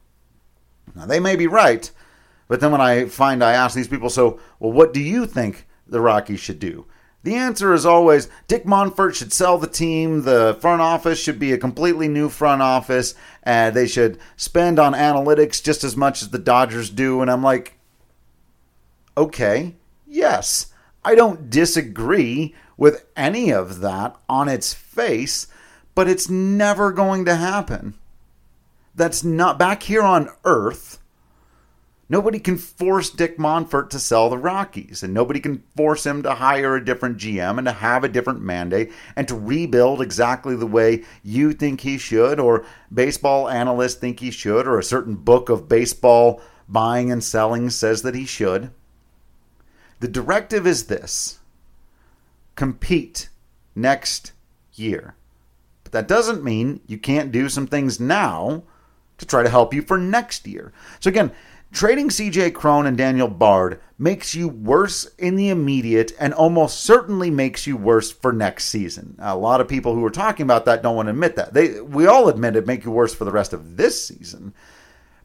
Now, 0.95 1.07
they 1.07 1.21
may 1.21 1.37
be 1.37 1.47
right, 1.47 1.91
but 2.49 2.61
then 2.61 2.73
when 2.73 2.81
I 2.81 3.07
find 3.07 3.43
I 3.43 3.53
ask 3.53 3.75
these 3.75 3.89
people, 3.89 4.11
so, 4.11 4.41
well, 4.59 4.73
what 4.73 4.93
do 4.93 5.01
you 5.01 5.27
think 5.27 5.67
the 5.87 6.01
Rockies 6.01 6.41
should 6.41 6.59
do? 6.59 6.87
The 7.25 7.35
answer 7.35 7.75
is 7.75 7.85
always 7.85 8.29
Dick 8.47 8.65
Monfort 8.65 9.15
should 9.15 9.33
sell 9.33 9.59
the 9.59 9.67
team. 9.67 10.23
The 10.23 10.57
front 10.61 10.81
office 10.81 11.21
should 11.21 11.39
be 11.39 11.53
a 11.53 11.59
completely 11.59 12.09
new 12.09 12.29
front 12.29 12.63
office. 12.63 13.15
And 13.43 13.75
they 13.75 13.87
should 13.87 14.19
spend 14.37 14.79
on 14.79 14.93
analytics 14.93 15.63
just 15.63 15.85
as 15.85 15.97
much 15.97 16.23
as 16.23 16.31
the 16.31 16.39
Dodgers 16.39 16.91
do. 16.91 17.21
And 17.21 17.31
I'm 17.31 17.43
like, 17.43 17.79
okay, 19.17 19.75
yes. 20.07 20.73
I 21.05 21.15
don't 21.15 21.51
disagree 21.51 22.55
with 22.77 23.05
any 23.17 23.51
of 23.53 23.81
that 23.81 24.17
on 24.29 24.49
its 24.49 24.73
face, 24.73 25.49
but 25.95 26.09
it's 26.09 26.29
never 26.29 26.93
going 26.93 27.25
to 27.25 27.35
happen. 27.35 27.95
That's 28.95 29.25
not 29.25 29.59
back 29.59 29.83
here 29.83 30.03
on 30.03 30.31
Earth. 30.45 30.99
Nobody 32.11 32.39
can 32.39 32.57
force 32.57 33.11
Dick 33.11 33.37
Monfort 33.37 33.91
to 33.91 33.99
sell 33.99 34.31
the 34.31 34.39
Rockies, 34.39 35.03
and 35.03 35.13
nobody 35.13 35.41
can 35.41 35.63
force 35.77 36.07
him 36.07 36.23
to 36.23 36.35
hire 36.35 36.75
a 36.75 36.85
different 36.85 37.19
GM 37.19 37.59
and 37.59 37.67
to 37.67 37.73
have 37.73 38.03
a 38.03 38.09
different 38.09 38.41
mandate 38.41 38.93
and 39.15 39.29
to 39.29 39.35
rebuild 39.35 40.01
exactly 40.01 40.57
the 40.57 40.67
way 40.67 41.05
you 41.23 41.53
think 41.53 41.83
he 41.83 41.99
should, 41.99 42.41
or 42.41 42.65
baseball 42.93 43.49
analysts 43.51 43.97
think 43.97 44.21
he 44.21 44.31
should, 44.31 44.67
or 44.67 44.79
a 44.79 44.85
certain 44.85 45.17
book 45.17 45.51
of 45.51 45.69
baseball 45.69 46.41
buying 46.67 47.13
and 47.13 47.23
selling 47.23 47.69
says 47.69 48.01
that 48.03 48.15
he 48.15 48.25
should. 48.25 48.71
The 50.01 50.09
directive 50.09 50.67
is 50.67 50.87
this 50.87 51.41
compete 52.55 53.29
next 53.75 54.33
year. 54.75 55.15
But 55.85 55.93
that 55.93 56.09
doesn't 56.09 56.43
mean 56.43 56.81
you 56.87 56.99
can't 56.99 57.33
do 57.33 57.49
some 57.49 57.67
things 57.67 58.01
now 58.01 58.65
to 59.19 59.27
try 59.27 59.43
to 59.43 59.49
help 59.49 59.75
you 59.75 59.83
for 59.83 59.99
next 59.99 60.47
year. 60.47 60.73
So, 61.01 61.09
again, 61.09 61.33
Trading 61.71 62.09
CJ 62.09 62.55
Cron 62.55 62.87
and 62.87 62.97
Daniel 62.97 63.29
Bard 63.29 63.81
makes 63.99 64.35
you 64.35 64.49
worse 64.49 65.05
in 65.19 65.37
the 65.37 65.51
immediate 65.51 66.13
and 66.19 66.33
almost 66.33 66.81
certainly 66.81 67.31
makes 67.31 67.67
you 67.67 67.77
worse 67.77 68.11
for 68.11 68.33
next 68.33 68.67
season. 68.67 69.17
A 69.19 69.37
lot 69.37 69.61
of 69.61 69.69
people 69.69 69.95
who 69.95 70.05
are 70.05 70.11
talking 70.11 70.45
about 70.45 70.65
that 70.65 70.83
don't 70.83 70.97
want 70.97 71.07
to 71.07 71.11
admit 71.11 71.37
that. 71.37 71.53
They 71.53 71.81
we 71.81 72.07
all 72.07 72.29
admit 72.29 72.57
it 72.57 72.67
make 72.67 72.85
you 72.85 72.91
worse 72.91 73.15
for 73.15 73.25
the 73.25 73.33
rest 73.33 73.53
of 73.53 73.77
this 73.77 74.07
season. 74.07 74.55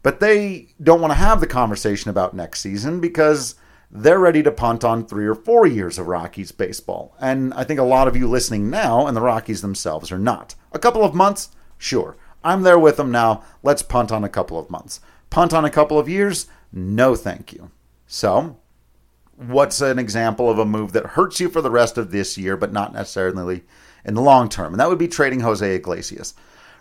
But 0.02 0.20
they 0.20 0.68
don't 0.82 1.00
want 1.00 1.12
to 1.12 1.18
have 1.18 1.40
the 1.40 1.48
conversation 1.48 2.10
about 2.10 2.34
next 2.34 2.60
season 2.60 3.00
because 3.00 3.56
they're 3.90 4.20
ready 4.20 4.44
to 4.44 4.52
punt 4.52 4.84
on 4.84 5.06
3 5.06 5.26
or 5.26 5.36
4 5.36 5.66
years 5.66 5.98
of 5.98 6.08
Rockies 6.08 6.52
baseball. 6.52 7.16
And 7.22 7.54
I 7.54 7.64
think 7.64 7.80
a 7.80 7.84
lot 7.84 8.10
of 8.10 8.18
you 8.18 8.28
listening 8.28 8.70
now 8.70 9.08
and 9.08 9.16
the 9.16 9.22
Rockies 9.22 9.62
themselves 9.62 10.12
are 10.12 10.20
not. 10.20 10.56
A 10.74 10.80
couple 10.80 11.06
of 11.06 11.16
months? 11.16 11.52
Sure. 11.78 12.18
I'm 12.44 12.64
there 12.64 12.80
with 12.80 12.98
them 12.98 13.12
now. 13.12 13.44
Let's 13.62 13.82
punt 13.82 14.12
on 14.12 14.26
a 14.26 14.30
couple 14.30 14.60
of 14.60 14.70
months. 14.70 15.00
Punt 15.34 15.52
on 15.52 15.66
a 15.66 15.72
couple 15.72 15.98
of 15.98 16.08
years? 16.08 16.46
No, 16.72 17.16
thank 17.16 17.54
you. 17.54 17.72
So, 18.06 18.60
what's 19.36 19.82
an 19.82 19.98
example 19.98 20.48
of 20.48 20.60
a 20.60 20.66
move 20.66 20.92
that 20.92 21.08
hurts 21.08 21.40
you 21.40 21.50
for 21.50 21.60
the 21.60 21.72
rest 21.72 21.98
of 21.98 22.12
this 22.12 22.38
year, 22.38 22.56
but 22.56 22.72
not 22.72 22.94
necessarily 22.94 23.64
in 24.06 24.14
the 24.14 24.22
long 24.22 24.48
term? 24.48 24.74
And 24.74 24.80
that 24.80 24.90
would 24.90 25.00
be 25.00 25.08
trading 25.08 25.40
Jose 25.40 25.76
Iglesias. 25.76 26.36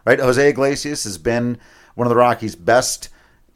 Right? 0.05 0.21
Jose 0.21 0.51
Iglesias 0.51 1.05
has 1.05 1.17
been 1.17 1.57
one 1.95 2.07
of 2.07 2.11
the 2.11 2.17
Rockies' 2.17 2.55
best 2.55 3.09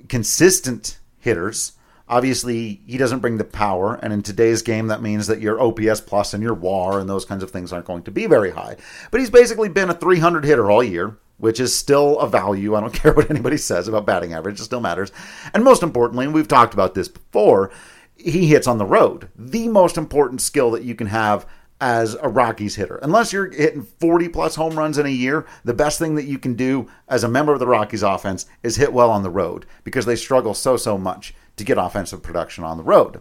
consistent 0.09 0.99
hitters. 1.19 1.73
Obviously, 2.09 2.81
he 2.87 2.99
doesn't 2.99 3.19
bring 3.19 3.37
the 3.37 3.45
power, 3.45 3.95
and 3.95 4.13
in 4.13 4.23
today's 4.23 4.63
game, 4.63 4.87
that 4.89 5.03
means 5.03 5.27
that 5.27 5.41
your 5.41 5.61
OPS 5.61 6.01
plus 6.01 6.35
and 6.35 6.43
your 6.43 6.55
WAR 6.55 7.01
and 7.01 7.09
those 7.09 7.25
kinds 7.25 7.43
of 7.43 7.51
things 7.51 7.73
aren't 7.73 7.87
going 7.87 8.05
to 8.05 8.13
be 8.13 8.27
very 8.27 8.51
high. 8.51 8.77
But 9.11 9.21
he's 9.21 9.31
basically 9.31 9.69
been 9.69 9.91
a 9.91 9.95
300 9.95 10.45
hitter 10.45 10.71
all 10.71 10.83
year 10.83 11.19
which 11.39 11.61
is 11.61 11.75
still 11.75 12.19
a 12.19 12.29
value. 12.29 12.75
I 12.75 12.81
don't 12.81 12.93
care 12.95 13.13
what 13.13 13.31
anybody 13.31 13.57
says 13.57 13.89
about 13.89 14.07
batting 14.07 14.33
average, 14.33 14.61
it 14.61 14.65
still 14.65 14.81
matters. 14.81 15.13
And 15.55 15.65
most 15.65 15.83
importantly, 15.83 16.25
and 16.25 16.35
we've 16.35 16.49
talked 16.49 16.75
about 16.75 16.95
this 16.95 17.09
before, 17.09 17.71
he 18.17 18.47
hits 18.49 18.67
on 18.67 18.79
the 18.79 18.87
road. 18.87 19.29
The 19.37 19.69
most 19.69 19.99
important 19.99 20.41
skill 20.41 20.71
that 20.73 20.85
you 20.85 20.95
can 20.95 21.09
have 21.09 21.47
as 21.81 22.15
a 22.15 22.29
Rockies 22.29 22.77
hitter. 22.77 22.97
Unless 22.97 23.33
you're 23.33 23.51
hitting 23.51 23.83
40 23.83 24.29
plus 24.29 24.55
home 24.55 24.79
runs 24.79 24.99
in 24.99 25.07
a 25.07 25.11
year, 25.11 25.47
the 25.65 25.75
best 25.75 25.99
thing 25.99 26.15
that 26.15 26.25
you 26.25 26.39
can 26.39 26.55
do 26.55 26.89
as 27.09 27.23
a 27.23 27.29
member 27.29 27.53
of 27.53 27.61
the 27.61 27.67
Rockies 27.67 28.03
offense 28.03 28.47
is 28.63 28.77
hit 28.77 28.93
well 28.93 29.11
on 29.11 29.23
the 29.23 29.31
road 29.31 29.67
because 29.85 30.07
they 30.07 30.17
struggle 30.17 30.55
so, 30.55 30.77
so 30.77 30.97
much 30.97 31.35
to 31.57 31.65
get 31.65 31.79
offensive 31.79 32.23
production 32.23 32.65
on 32.65 32.77
the 32.79 32.83
road. 32.83 33.21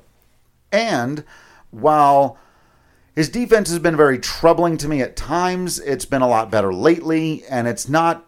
And 0.72 1.24
while 1.72 2.38
his 3.16 3.30
defense 3.30 3.70
has 3.70 3.80
been 3.80 3.96
very 3.96 4.20
troubling 4.20 4.78
to 4.78 4.88
me 4.88 5.02
at 5.02 5.16
times, 5.16 5.80
it's 5.80 6.06
been 6.06 6.22
a 6.22 6.28
lot 6.28 6.52
better 6.52 6.74
lately, 6.74 7.44
and 7.50 7.68
it's 7.68 7.88
not 7.90 8.26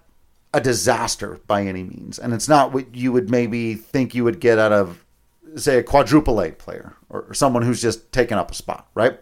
a 0.54 0.62
disaster 0.62 1.40
by 1.48 1.64
any 1.64 1.84
means. 1.84 2.20
And 2.20 2.34
it's 2.34 2.48
not 2.48 2.74
what 2.74 2.96
you 2.96 3.12
would 3.12 3.30
maybe 3.30 3.76
think 3.76 4.16
you 4.16 4.24
would 4.24 4.40
get 4.40 4.60
out 4.60 4.72
of, 4.72 5.06
say, 5.56 5.78
a 5.78 5.84
quadruple 5.84 6.42
A 6.42 6.52
player 6.52 6.96
or 7.10 7.34
someone 7.34 7.64
who's 7.64 7.82
just 7.82 8.12
taken 8.12 8.38
up 8.38 8.52
a 8.52 8.56
spot, 8.56 8.88
right? 8.94 9.20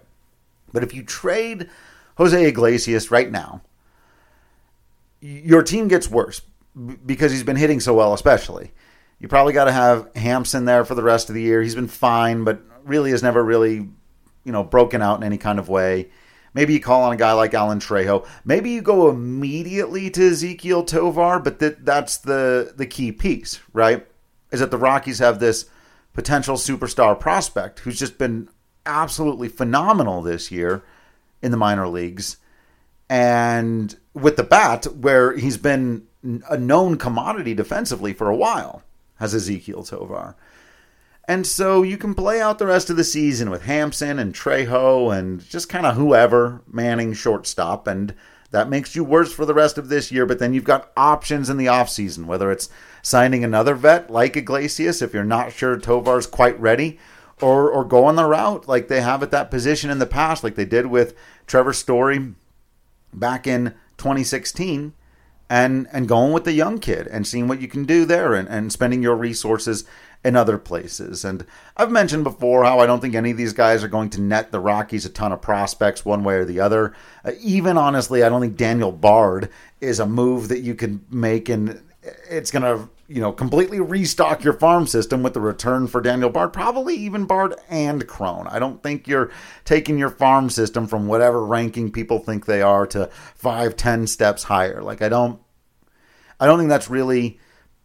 But 0.75 0.84
if 0.84 0.94
you 0.94 1.01
trade 1.01 1.70
Jose 2.17 2.48
Iglesias 2.48 3.10
right 3.10 3.32
now, 3.32 3.62
your 5.22 5.63
team 5.63 5.88
gets 5.88 6.10
worse 6.10 6.41
because 7.05 7.32
he's 7.32 7.44
been 7.44 7.55
hitting 7.55 7.79
so 7.79 7.94
well, 7.94 8.13
especially. 8.13 8.74
You 9.20 9.29
probably 9.29 9.53
got 9.53 9.65
to 9.65 9.72
have 9.72 10.13
Hampson 10.15 10.65
there 10.65 10.84
for 10.84 10.94
the 10.94 11.01
rest 11.01 11.29
of 11.29 11.36
the 11.36 11.41
year. 11.41 11.62
He's 11.62 11.75
been 11.75 11.88
fine, 11.88 12.44
but 12.44 12.62
really 12.84 13.12
has 13.12 13.24
never 13.24 13.44
really, 13.44 13.88
you 14.44 14.51
know, 14.51 14.63
broken 14.63 15.01
out 15.01 15.17
in 15.17 15.24
any 15.24 15.38
kind 15.38 15.58
of 15.58 15.70
way. 15.70 16.10
Maybe 16.53 16.74
you 16.74 16.82
call 16.82 17.03
on 17.03 17.13
a 17.13 17.17
guy 17.17 17.32
like 17.32 17.53
Alan 17.53 17.79
Trejo. 17.79 18.27
Maybe 18.44 18.72
you 18.72 18.82
go 18.82 19.10
immediately 19.10 20.10
to 20.12 20.22
Ezequiel 20.22 20.86
Tovar, 20.86 21.39
but 21.39 21.60
that 21.60 21.86
that's 21.86 22.17
the 22.17 22.74
the 22.75 22.86
key 22.86 23.13
piece, 23.13 23.62
right? 23.74 24.05
Is 24.51 24.60
that 24.60 24.72
the 24.72 24.77
Rockies 24.77 25.20
have 25.20 25.39
this 25.39 25.65
potential 26.13 26.55
superstar 26.55 27.20
prospect 27.20 27.79
who's 27.79 27.98
just 27.98 28.17
been 28.17 28.50
absolutely 28.86 29.48
phenomenal 29.48 30.22
this 30.22 30.51
year 30.51 30.84
in 31.42 31.51
the 31.51 31.58
minor 31.58 31.88
leagues. 31.88 32.38
And 33.10 33.96
with 34.13 34.38
the 34.38 34.44
bat, 34.44 34.86
where 34.96 35.36
he's 35.38 35.58
been 35.58 36.08
a 36.50 36.58
known 36.58 36.98
commodity 36.98 37.54
defensively 37.54 38.13
for 38.13 38.30
a 38.30 38.36
while, 38.36 38.82
has 39.18 39.34
Ezequiel 39.34 39.88
Tovar. 39.88 40.36
And 41.27 41.46
so 41.48 41.82
you 41.82 41.98
can 41.98 42.13
play 42.13 42.39
out 42.39 42.60
the 42.60 42.68
rest 42.68 42.89
of 42.89 42.98
the 42.98 43.04
season 43.04 43.50
with 43.50 43.63
Hampson 43.63 44.20
and 44.20 44.34
Trejo 44.34 45.15
and 45.15 45.39
just 45.48 45.70
kind 45.70 45.86
of 45.86 45.96
whoever 45.96 46.62
manning 46.68 47.13
shortstop. 47.13 47.88
And 47.88 48.13
that 48.51 48.70
makes 48.70 48.96
you 48.96 49.04
worse 49.04 49.34
for 49.34 49.46
the 49.46 49.54
rest 49.54 49.77
of 49.77 49.89
this 49.89 50.12
year. 50.12 50.25
But 50.25 50.39
then 50.39 50.54
you've 50.54 50.63
got 50.63 50.92
options 50.96 51.50
in 51.50 51.58
the 51.58 51.65
offseason, 51.65 52.25
whether 52.25 52.51
it's 52.51 52.70
signing 53.01 53.44
another 53.44 53.75
vet 53.75 54.10
like 54.10 54.38
Iglesias 54.38 55.01
if 55.01 55.13
you're 55.13 55.24
not 55.24 55.51
sure 55.51 55.77
Tovar's 55.77 56.27
quite 56.27 56.60
ready, 56.60 57.00
or 57.42 57.70
or 57.70 57.84
go 57.84 58.06
on 58.06 58.15
the 58.15 58.25
route 58.25 58.68
like 58.68 58.88
they 58.88 59.01
have 59.01 59.22
at 59.22 59.32
that 59.32 59.51
position 59.51 59.89
in 59.89 60.00
the 60.00 60.06
past, 60.06 60.44
like 60.44 60.56
they 60.56 60.65
did 60.65 60.88
with 60.88 61.15
Trevor 61.48 61.74
Story 61.74 62.34
back 63.13 63.46
in 63.48 63.74
2016, 63.98 64.94
and 65.50 65.88
and 65.92 66.08
going 66.08 66.34
with 66.34 66.44
the 66.44 66.54
young 66.54 66.80
kid 66.80 67.08
and 67.08 67.27
seeing 67.27 67.48
what 67.48 67.62
you 67.62 67.68
can 67.68 67.86
do 67.86 68.06
there 68.06 68.34
and, 68.34 68.48
and 68.48 68.72
spending 68.72 69.04
your 69.04 69.15
resources 69.15 69.86
in 70.24 70.36
other 70.36 70.58
places. 70.58 71.24
And 71.24 71.46
I've 71.77 71.92
mentioned 71.92 72.24
before 72.24 72.63
how 72.63 72.80
I 72.80 72.88
don't 72.88 73.00
think 73.00 73.13
any 73.13 73.30
of 73.30 73.38
these 73.38 73.54
guys 73.54 73.84
are 73.84 73.88
going 73.88 74.10
to 74.12 74.22
net 74.22 74.51
the 74.51 74.60
Rockies 74.60 75.06
a 75.06 75.10
ton 75.10 75.32
of 75.32 75.42
prospects 75.42 76.04
one 76.04 76.24
way 76.24 76.36
or 76.36 76.46
the 76.46 76.60
other. 76.60 76.96
Uh, 77.24 77.34
even 77.39 77.77
honestly, 77.77 78.24
I 78.24 78.30
don't 78.30 78.42
think 78.42 78.58
Daniel 78.58 78.92
Bard 78.92 79.50
is 79.80 80.00
a 80.00 80.06
move 80.08 80.48
that 80.48 80.62
you 80.62 80.74
can 80.74 81.06
make 81.12 81.48
and 81.48 81.80
it's 82.27 82.50
going 82.50 82.63
to 82.63 82.89
you 83.07 83.21
know, 83.21 83.31
completely 83.31 83.79
restock 83.79 84.43
your 84.43 84.53
farm 84.53 84.88
system 84.88 85.21
with 85.21 85.33
the 85.33 85.41
return 85.41 85.88
for 85.88 86.01
Daniel 86.01 86.29
Bard, 86.29 86.53
probably 86.53 86.95
even 86.95 87.25
Bard 87.25 87.53
and 87.69 88.07
Cron. 88.07 88.47
I 88.47 88.57
don't 88.57 88.81
think 88.81 89.07
you're 89.07 89.31
taking 89.63 90.00
your 90.00 90.09
farm 90.09 90.50
system 90.50 90.88
from 90.88 91.07
whatever 91.07 91.45
ranking 91.45 91.91
people 91.91 92.19
think 92.19 92.45
they 92.45 92.62
are 92.62 92.88
to 92.88 93.07
five, 93.35 93.75
ten 93.75 94.07
steps 94.07 94.43
higher. 94.43 94.81
Like 94.81 95.01
I 95.01 95.09
don't, 95.09 95.39
I 96.39 96.47
don't 96.47 96.57
think 96.57 96.69
that's 96.69 96.89
really 96.89 97.39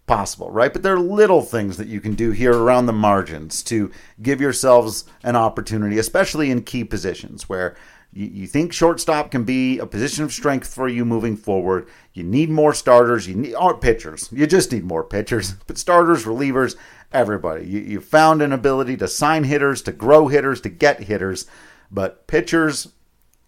possible, 0.06 0.50
right? 0.50 0.72
But 0.72 0.82
there 0.82 0.94
are 0.94 1.00
little 1.00 1.42
things 1.42 1.76
that 1.76 1.86
you 1.86 2.00
can 2.00 2.14
do 2.14 2.30
here 2.30 2.54
around 2.54 2.86
the 2.86 2.92
margins 2.92 3.62
to 3.64 3.90
give 4.20 4.40
yourselves 4.40 5.04
an 5.22 5.36
opportunity, 5.36 5.98
especially 5.98 6.50
in 6.50 6.62
key 6.62 6.82
positions 6.82 7.48
where 7.48 7.76
you, 8.12 8.26
you 8.26 8.46
think 8.46 8.72
shortstop 8.72 9.30
can 9.30 9.44
be 9.44 9.78
a 9.78 9.86
position 9.86 10.24
of 10.24 10.32
strength 10.32 10.72
for 10.72 10.88
you 10.88 11.04
moving 11.04 11.36
forward. 11.36 11.88
You 12.12 12.24
need 12.24 12.50
more 12.50 12.74
starters. 12.74 13.28
You 13.28 13.34
need 13.34 13.54
oh, 13.54 13.74
pitchers. 13.74 14.28
You 14.32 14.46
just 14.46 14.72
need 14.72 14.84
more 14.84 15.04
pitchers. 15.04 15.54
But 15.66 15.78
starters, 15.78 16.24
relievers, 16.24 16.76
everybody. 17.12 17.66
You, 17.66 17.80
you 17.80 18.00
found 18.00 18.42
an 18.42 18.52
ability 18.52 18.96
to 18.98 19.08
sign 19.08 19.44
hitters, 19.44 19.82
to 19.82 19.92
grow 19.92 20.28
hitters, 20.28 20.60
to 20.62 20.68
get 20.68 21.04
hitters. 21.04 21.46
But 21.90 22.26
pitchers 22.26 22.88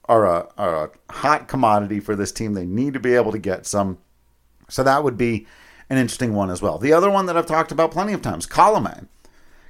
are 0.05 0.25
a, 0.27 0.49
are 0.57 0.85
a 0.85 1.13
hot 1.13 1.49
commodity 1.49 2.01
for 2.01 2.15
this 2.15 2.33
team. 2.33 2.55
They 2.55 2.67
need 2.67 2.95
to 2.95 3.01
be 3.01 3.15
able 3.15 3.33
to 3.33 3.39
get 3.39 3.67
some. 3.67 3.99
So 4.69 4.83
that 4.85 5.03
would 5.03 5.17
be 5.17 5.47
an 5.91 5.99
interesting 5.99 6.35
one 6.35 6.51
as 6.51 6.63
well. 6.63 6.79
The 6.79 6.93
other 6.93 7.11
one 7.11 7.27
that 7.27 7.37
I've 7.37 7.47
talked 7.47 7.73
about 7.73 7.91
plenty 7.91 8.13
of 8.13 8.23
times, 8.23 8.47
Colomé. 8.47 9.09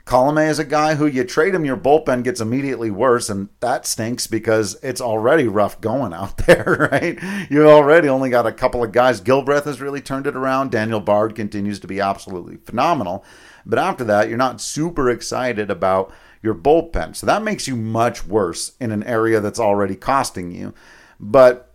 Colomé 0.04 0.48
is 0.48 0.58
a 0.58 0.64
guy 0.64 0.96
who 0.96 1.06
you 1.06 1.22
trade 1.22 1.54
him, 1.54 1.64
your 1.64 1.76
bullpen 1.76 2.24
gets 2.24 2.40
immediately 2.40 2.90
worse, 2.90 3.30
and 3.30 3.48
that 3.60 3.86
stinks 3.86 4.26
because 4.26 4.76
it's 4.82 5.00
already 5.00 5.46
rough 5.46 5.80
going 5.80 6.12
out 6.12 6.36
there, 6.46 6.88
right? 6.90 7.18
You 7.50 7.68
already 7.68 8.08
only 8.08 8.28
got 8.28 8.46
a 8.46 8.52
couple 8.52 8.82
of 8.82 8.92
guys. 8.92 9.20
Gilbreath 9.20 9.64
has 9.64 9.80
really 9.80 10.00
turned 10.00 10.26
it 10.26 10.36
around. 10.36 10.72
Daniel 10.72 11.00
Bard 11.00 11.36
continues 11.36 11.78
to 11.80 11.86
be 11.86 12.00
absolutely 12.00 12.56
phenomenal. 12.56 13.24
But 13.64 13.78
after 13.78 14.02
that, 14.04 14.28
you're 14.28 14.38
not 14.38 14.60
super 14.60 15.08
excited 15.08 15.70
about 15.70 16.12
your 16.42 16.54
bullpen. 16.54 17.14
So 17.14 17.26
that 17.26 17.44
makes 17.44 17.68
you 17.68 17.76
much 17.76 18.26
worse 18.26 18.72
in 18.80 18.90
an 18.90 19.04
area 19.04 19.40
that's 19.40 19.60
already 19.60 19.94
costing 19.94 20.50
you. 20.50 20.74
But 21.20 21.72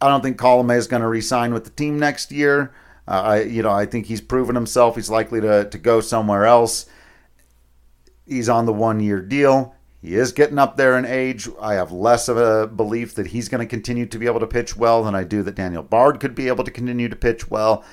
I 0.00 0.08
don't 0.08 0.22
think 0.22 0.38
Colomé 0.38 0.76
is 0.78 0.86
going 0.86 1.02
to 1.02 1.08
resign 1.08 1.52
with 1.52 1.64
the 1.64 1.70
team 1.70 1.98
next 1.98 2.32
year. 2.32 2.72
Uh, 3.06 3.22
I, 3.22 3.42
you 3.42 3.62
know, 3.62 3.70
I 3.70 3.84
think 3.84 4.06
he's 4.06 4.22
proven 4.22 4.54
himself. 4.54 4.96
He's 4.96 5.10
likely 5.10 5.42
to, 5.42 5.68
to 5.68 5.78
go 5.78 6.00
somewhere 6.00 6.46
else. 6.46 6.86
He's 8.26 8.48
on 8.48 8.66
the 8.66 8.72
one 8.72 9.00
year 9.00 9.20
deal. 9.20 9.74
He 10.02 10.14
is 10.14 10.32
getting 10.32 10.58
up 10.58 10.76
there 10.76 10.96
in 10.98 11.04
age. 11.04 11.48
I 11.60 11.74
have 11.74 11.90
less 11.90 12.28
of 12.28 12.36
a 12.36 12.66
belief 12.66 13.14
that 13.14 13.28
he's 13.28 13.48
going 13.48 13.60
to 13.60 13.66
continue 13.66 14.06
to 14.06 14.18
be 14.18 14.26
able 14.26 14.40
to 14.40 14.46
pitch 14.46 14.76
well 14.76 15.02
than 15.02 15.14
I 15.14 15.24
do 15.24 15.42
that 15.42 15.54
Daniel 15.54 15.82
Bard 15.82 16.20
could 16.20 16.34
be 16.34 16.48
able 16.48 16.64
to 16.64 16.70
continue 16.70 17.08
to 17.08 17.16
pitch 17.16 17.50
well. 17.50 17.84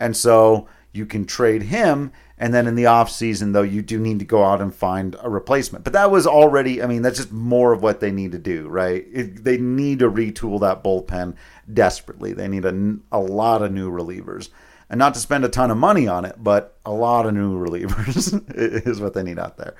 And 0.00 0.16
so 0.16 0.68
you 0.92 1.06
can 1.06 1.24
trade 1.24 1.62
him. 1.62 2.12
And 2.36 2.52
then 2.52 2.66
in 2.66 2.74
the 2.74 2.84
offseason, 2.84 3.52
though, 3.52 3.62
you 3.62 3.80
do 3.80 3.98
need 3.98 4.18
to 4.18 4.24
go 4.24 4.44
out 4.44 4.60
and 4.60 4.74
find 4.74 5.16
a 5.20 5.30
replacement. 5.30 5.84
But 5.84 5.92
that 5.92 6.10
was 6.10 6.26
already, 6.26 6.82
I 6.82 6.86
mean, 6.86 7.02
that's 7.02 7.18
just 7.18 7.32
more 7.32 7.72
of 7.72 7.82
what 7.82 8.00
they 8.00 8.10
need 8.10 8.32
to 8.32 8.38
do, 8.38 8.68
right? 8.68 9.06
It, 9.10 9.44
they 9.44 9.56
need 9.56 10.00
to 10.00 10.10
retool 10.10 10.60
that 10.60 10.82
bullpen 10.82 11.36
desperately. 11.72 12.32
They 12.32 12.48
need 12.48 12.64
a, 12.64 12.96
a 13.12 13.20
lot 13.20 13.62
of 13.62 13.72
new 13.72 13.90
relievers 13.90 14.50
and 14.90 14.98
not 14.98 15.14
to 15.14 15.20
spend 15.20 15.44
a 15.44 15.48
ton 15.48 15.70
of 15.70 15.76
money 15.76 16.06
on 16.06 16.24
it, 16.24 16.36
but 16.38 16.76
a 16.84 16.92
lot 16.92 17.26
of 17.26 17.34
new 17.34 17.56
relievers 17.58 18.42
is 18.86 19.00
what 19.00 19.14
they 19.14 19.22
need 19.22 19.38
out 19.38 19.56
there. 19.56 19.74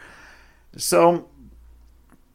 So, 0.77 1.29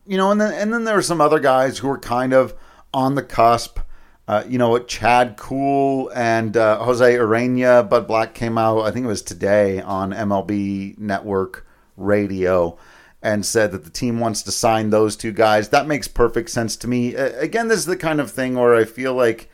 you 0.06 0.18
know, 0.18 0.32
and 0.32 0.40
then 0.40 0.54
and 0.54 0.74
then 0.74 0.84
there 0.84 0.98
are 0.98 1.02
some 1.02 1.22
other 1.22 1.40
guys 1.40 1.80
who 1.80 1.90
are 1.90 1.98
kind 1.98 2.34
of 2.34 2.54
on 2.94 3.16
the 3.16 3.24
cusp. 3.24 3.80
Uh, 4.28 4.44
you 4.48 4.60
know, 4.60 4.78
Chad 4.78 5.38
Kuhl 5.38 6.12
and 6.14 6.56
uh, 6.56 6.84
Jose 6.84 7.16
Urena. 7.16 7.90
Bud 7.90 8.08
Black 8.08 8.36
came 8.36 8.60
out, 8.60 8.82
I 8.82 8.92
think 8.92 9.06
it 9.06 9.10
was 9.10 9.24
today, 9.24 9.82
on 9.82 10.12
MLB 10.12 11.00
Network 11.00 11.66
Radio 11.98 12.78
and 13.22 13.46
said 13.46 13.72
that 13.72 13.84
the 13.84 13.90
team 13.90 14.20
wants 14.20 14.42
to 14.44 14.52
sign 14.52 14.90
those 14.90 15.16
two 15.16 15.32
guys. 15.32 15.70
That 15.70 15.88
makes 15.88 16.08
perfect 16.08 16.50
sense 16.50 16.76
to 16.78 16.88
me. 16.88 17.16
Again, 17.16 17.68
this 17.68 17.80
is 17.80 17.86
the 17.86 17.98
kind 17.98 18.22
of 18.22 18.32
thing 18.32 18.56
where 18.56 18.76
I 18.76 18.86
feel 18.86 19.14
like 19.14 19.50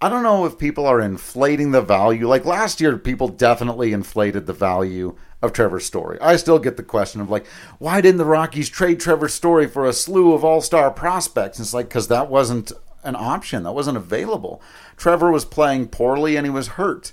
I 0.00 0.10
don't 0.10 0.22
know 0.22 0.44
if 0.44 0.58
people 0.58 0.86
are 0.86 1.00
inflating 1.00 1.70
the 1.70 1.80
value. 1.80 2.28
Like 2.28 2.44
last 2.44 2.80
year, 2.80 2.98
people 2.98 3.28
definitely 3.28 3.92
inflated 3.92 4.46
the 4.46 4.52
value 4.52 5.16
of 5.40 5.52
Trevor 5.52 5.80
Story. 5.80 6.18
I 6.20 6.36
still 6.36 6.58
get 6.58 6.76
the 6.76 6.82
question 6.82 7.20
of 7.20 7.30
like, 7.30 7.46
why 7.78 8.02
didn't 8.02 8.18
the 8.18 8.26
Rockies 8.26 8.68
trade 8.68 9.00
Trevor 9.00 9.28
Story 9.28 9.66
for 9.66 9.86
a 9.86 9.94
slew 9.94 10.34
of 10.34 10.44
all-star 10.44 10.90
prospects? 10.90 11.58
And 11.58 11.64
it's 11.64 11.72
like 11.72 11.88
because 11.88 12.08
that 12.08 12.28
wasn't 12.28 12.72
an 13.04 13.16
option. 13.16 13.62
That 13.62 13.72
wasn't 13.72 13.96
available. 13.96 14.60
Trevor 14.98 15.30
was 15.30 15.46
playing 15.46 15.88
poorly 15.88 16.36
and 16.36 16.44
he 16.44 16.50
was 16.50 16.68
hurt. 16.68 17.12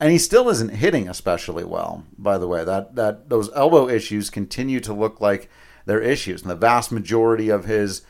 And 0.00 0.10
he 0.10 0.18
still 0.18 0.48
isn't 0.48 0.70
hitting 0.70 1.08
especially 1.08 1.64
well, 1.64 2.04
by 2.18 2.36
the 2.36 2.48
way. 2.48 2.64
That 2.64 2.96
that 2.96 3.28
those 3.28 3.48
elbow 3.54 3.88
issues 3.88 4.28
continue 4.28 4.80
to 4.80 4.92
look 4.92 5.20
like 5.20 5.48
they're 5.86 6.02
issues. 6.02 6.42
And 6.42 6.50
the 6.50 6.56
vast 6.56 6.90
majority 6.90 7.48
of 7.48 7.66
his 7.66 8.02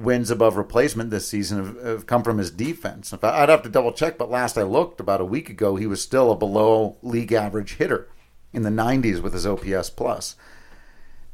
wins 0.00 0.30
above 0.30 0.56
replacement 0.56 1.10
this 1.10 1.28
season 1.28 1.64
have, 1.64 1.84
have 1.84 2.06
come 2.06 2.22
from 2.22 2.38
his 2.38 2.50
defense. 2.50 3.12
I'd 3.22 3.48
have 3.48 3.62
to 3.62 3.68
double 3.68 3.92
check, 3.92 4.18
but 4.18 4.30
last 4.30 4.58
I 4.58 4.62
looked 4.62 5.00
about 5.00 5.20
a 5.20 5.24
week 5.24 5.50
ago, 5.50 5.76
he 5.76 5.86
was 5.86 6.02
still 6.02 6.30
a 6.30 6.36
below 6.36 6.96
league 7.02 7.32
average 7.32 7.76
hitter 7.76 8.08
in 8.52 8.62
the 8.62 8.70
90s 8.70 9.22
with 9.22 9.32
his 9.32 9.46
OPS 9.46 9.90
plus. 9.90 10.36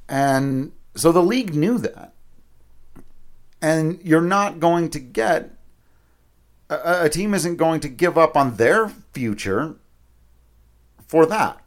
And 0.08 0.73
so 0.94 1.12
the 1.12 1.23
league 1.23 1.54
knew 1.54 1.78
that. 1.78 2.12
And 3.62 4.00
you're 4.02 4.20
not 4.20 4.61
going 4.61 4.90
to 4.90 5.00
get 5.00 5.50
a, 6.68 7.04
a 7.04 7.08
team 7.08 7.35
isn't 7.35 7.56
going 7.56 7.80
to 7.80 7.88
give 7.88 8.18
up 8.18 8.37
on 8.37 8.56
their 8.56 8.88
future 8.88 9.76
for 11.06 11.26
that. 11.26 11.61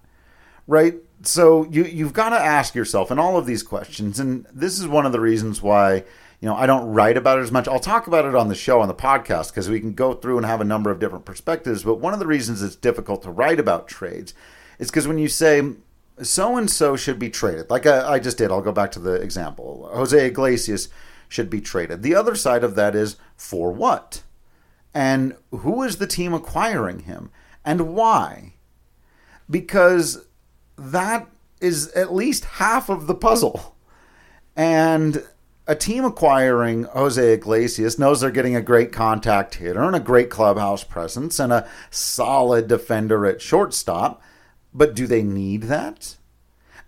Right? 0.67 0.95
so 1.23 1.65
you 1.69 1.83
you've 1.83 2.13
got 2.13 2.29
to 2.29 2.37
ask 2.37 2.75
yourself 2.75 3.11
in 3.11 3.19
all 3.19 3.37
of 3.37 3.45
these 3.45 3.63
questions, 3.63 4.19
and 4.19 4.45
this 4.53 4.79
is 4.79 4.87
one 4.87 5.05
of 5.05 5.11
the 5.11 5.19
reasons 5.19 5.61
why 5.61 6.03
you 6.39 6.47
know 6.47 6.55
I 6.55 6.65
don't 6.65 6.91
write 6.91 7.17
about 7.17 7.39
it 7.39 7.43
as 7.43 7.51
much. 7.51 7.67
I'll 7.67 7.79
talk 7.79 8.07
about 8.07 8.25
it 8.25 8.35
on 8.35 8.47
the 8.47 8.55
show 8.55 8.81
on 8.81 8.87
the 8.87 8.93
podcast 8.93 9.49
because 9.49 9.69
we 9.69 9.79
can 9.79 9.93
go 9.93 10.13
through 10.13 10.37
and 10.37 10.45
have 10.45 10.61
a 10.61 10.65
number 10.65 10.89
of 10.89 10.99
different 10.99 11.25
perspectives. 11.25 11.83
But 11.83 11.99
one 11.99 12.13
of 12.13 12.19
the 12.19 12.27
reasons 12.27 12.61
it's 12.61 12.75
difficult 12.75 13.23
to 13.23 13.31
write 13.31 13.59
about 13.59 13.87
trades 13.87 14.33
is 14.77 14.89
because 14.89 15.07
when 15.07 15.17
you 15.17 15.27
say 15.27 15.61
so 16.21 16.57
and 16.57 16.69
so 16.69 16.95
should 16.95 17.19
be 17.19 17.29
traded, 17.29 17.69
like 17.69 17.85
I, 17.85 18.13
I 18.13 18.19
just 18.19 18.37
did, 18.37 18.51
I'll 18.51 18.61
go 18.61 18.71
back 18.71 18.91
to 18.93 18.99
the 18.99 19.13
example. 19.13 19.89
Jose 19.93 20.27
Iglesias 20.27 20.89
should 21.27 21.49
be 21.49 21.61
traded. 21.61 22.01
The 22.01 22.15
other 22.15 22.35
side 22.35 22.63
of 22.63 22.75
that 22.75 22.95
is 22.95 23.17
for 23.35 23.71
what, 23.71 24.23
and 24.93 25.35
who 25.51 25.83
is 25.83 25.97
the 25.97 26.07
team 26.07 26.33
acquiring 26.33 26.99
him, 27.01 27.31
and 27.63 27.93
why? 27.93 28.53
Because 29.49 30.25
that 30.77 31.27
is 31.61 31.89
at 31.89 32.13
least 32.13 32.45
half 32.45 32.89
of 32.89 33.07
the 33.07 33.15
puzzle. 33.15 33.75
And 34.55 35.23
a 35.69 35.75
team 35.75 36.03
acquiring 36.03 36.83
Jose 36.85 37.33
Iglesias 37.33 37.99
knows 37.99 38.21
they're 38.21 38.31
getting 38.31 38.55
a 38.55 38.61
great 38.61 38.91
contact 38.91 39.55
hitter 39.55 39.83
and 39.83 39.95
a 39.95 39.99
great 39.99 40.31
clubhouse 40.31 40.83
presence 40.83 41.39
and 41.39 41.53
a 41.53 41.69
solid 41.91 42.67
defender 42.67 43.25
at 43.27 43.39
shortstop. 43.39 44.19
But 44.73 44.95
do 44.95 45.05
they 45.05 45.21
need 45.21 45.63
that? 45.63 46.17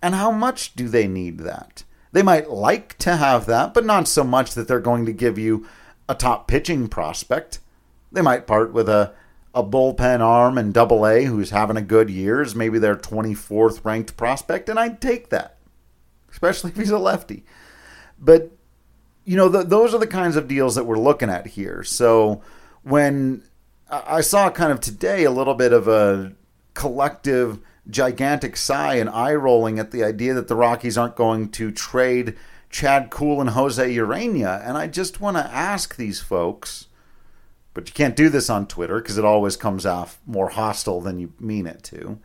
And 0.02 0.16
how 0.16 0.32
much 0.32 0.74
do 0.74 0.90
they 0.90 1.08
need 1.08 1.42
that? 1.42 1.84
They 2.12 2.24
might 2.24 2.50
like 2.50 2.98
to 2.98 3.18
have 3.18 3.46
that, 3.46 3.76
but 3.76 3.86
not 3.86 4.08
so 4.08 4.24
much 4.24 4.56
that 4.56 4.68
they're 4.68 4.80
going 4.80 5.06
to 5.06 5.14
give 5.14 5.38
you 5.38 5.68
a 6.10 6.16
top 6.16 6.48
pitching 6.48 6.88
prospect. 6.88 7.60
They 8.12 8.22
might 8.22 8.48
part 8.48 8.74
with 8.74 8.90
a 8.90 9.14
a 9.54 9.64
bullpen 9.64 10.22
arm 10.22 10.58
in 10.58 10.72
double 10.72 11.06
A 11.06 11.26
who's 11.26 11.50
having 11.50 11.78
a 11.78 11.82
good 11.82 12.10
year 12.10 12.42
is 12.42 12.56
maybe 12.56 12.80
their 12.80 12.96
24th 12.96 13.84
ranked 13.84 14.16
prospect, 14.16 14.70
and 14.70 14.80
I'd 14.80 15.02
take 15.02 15.30
that, 15.30 15.58
especially 16.32 16.72
if 16.72 16.78
he's 16.78 16.90
a 16.90 16.98
lefty. 16.98 17.44
But, 18.18 18.52
you 19.26 19.38
know, 19.38 19.50
the, 19.50 19.64
those 19.64 19.94
are 19.94 20.00
the 20.00 20.08
kinds 20.08 20.36
of 20.36 20.48
deals 20.48 20.76
that 20.76 20.86
we're 20.86 20.98
looking 20.98 21.30
at 21.30 21.48
here. 21.48 21.84
So 21.84 22.42
when 22.84 23.44
I 23.90 24.22
saw 24.22 24.50
kind 24.50 24.72
of 24.72 24.80
today 24.80 25.24
a 25.24 25.32
little 25.32 25.54
bit 25.54 25.74
of 25.74 25.88
a 25.88 26.34
collective 26.74 27.60
gigantic 27.90 28.56
sigh 28.58 28.96
and 28.96 29.10
eye 29.10 29.34
rolling 29.34 29.80
at 29.80 29.92
the 29.92 30.04
idea 30.04 30.34
that 30.34 30.48
the 30.48 30.56
Rockies 30.56 30.98
aren't 30.98 31.16
going 31.16 31.50
to 31.50 31.72
trade 31.72 32.36
Chad 32.70 33.10
Kuhl 33.10 33.42
and 33.42 33.52
Jose 33.52 33.96
Urena. 33.96 34.66
And 34.68 34.78
I 34.78 34.88
just 34.88 35.20
want 35.20 35.38
to 35.38 35.44
ask 35.44 35.96
these 35.96 36.22
folks 36.22 36.88
but 37.74 37.88
you 37.88 37.94
can't 37.94 38.16
do 38.16 38.30
this 38.30 38.50
on 38.50 38.68
Twitter 38.68 39.00
because 39.00 39.18
it 39.18 39.26
always 39.26 39.56
comes 39.56 39.86
off 39.86 40.20
more 40.26 40.50
hostile 40.50 41.02
than 41.02 41.20
you 41.20 41.34
mean 41.40 41.66
it 41.66 41.84
to. 41.84 42.20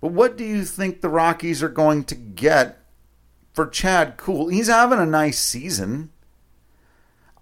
But 0.00 0.12
what 0.12 0.36
do 0.36 0.44
you 0.44 0.64
think 0.64 1.00
the 1.00 1.08
Rockies 1.08 1.62
are 1.62 1.68
going 1.68 2.04
to 2.04 2.14
get 2.14 2.81
for 3.52 3.66
Chad 3.66 4.16
Kuhl. 4.16 4.48
He's 4.48 4.68
having 4.68 4.98
a 4.98 5.06
nice 5.06 5.38
season. 5.38 6.10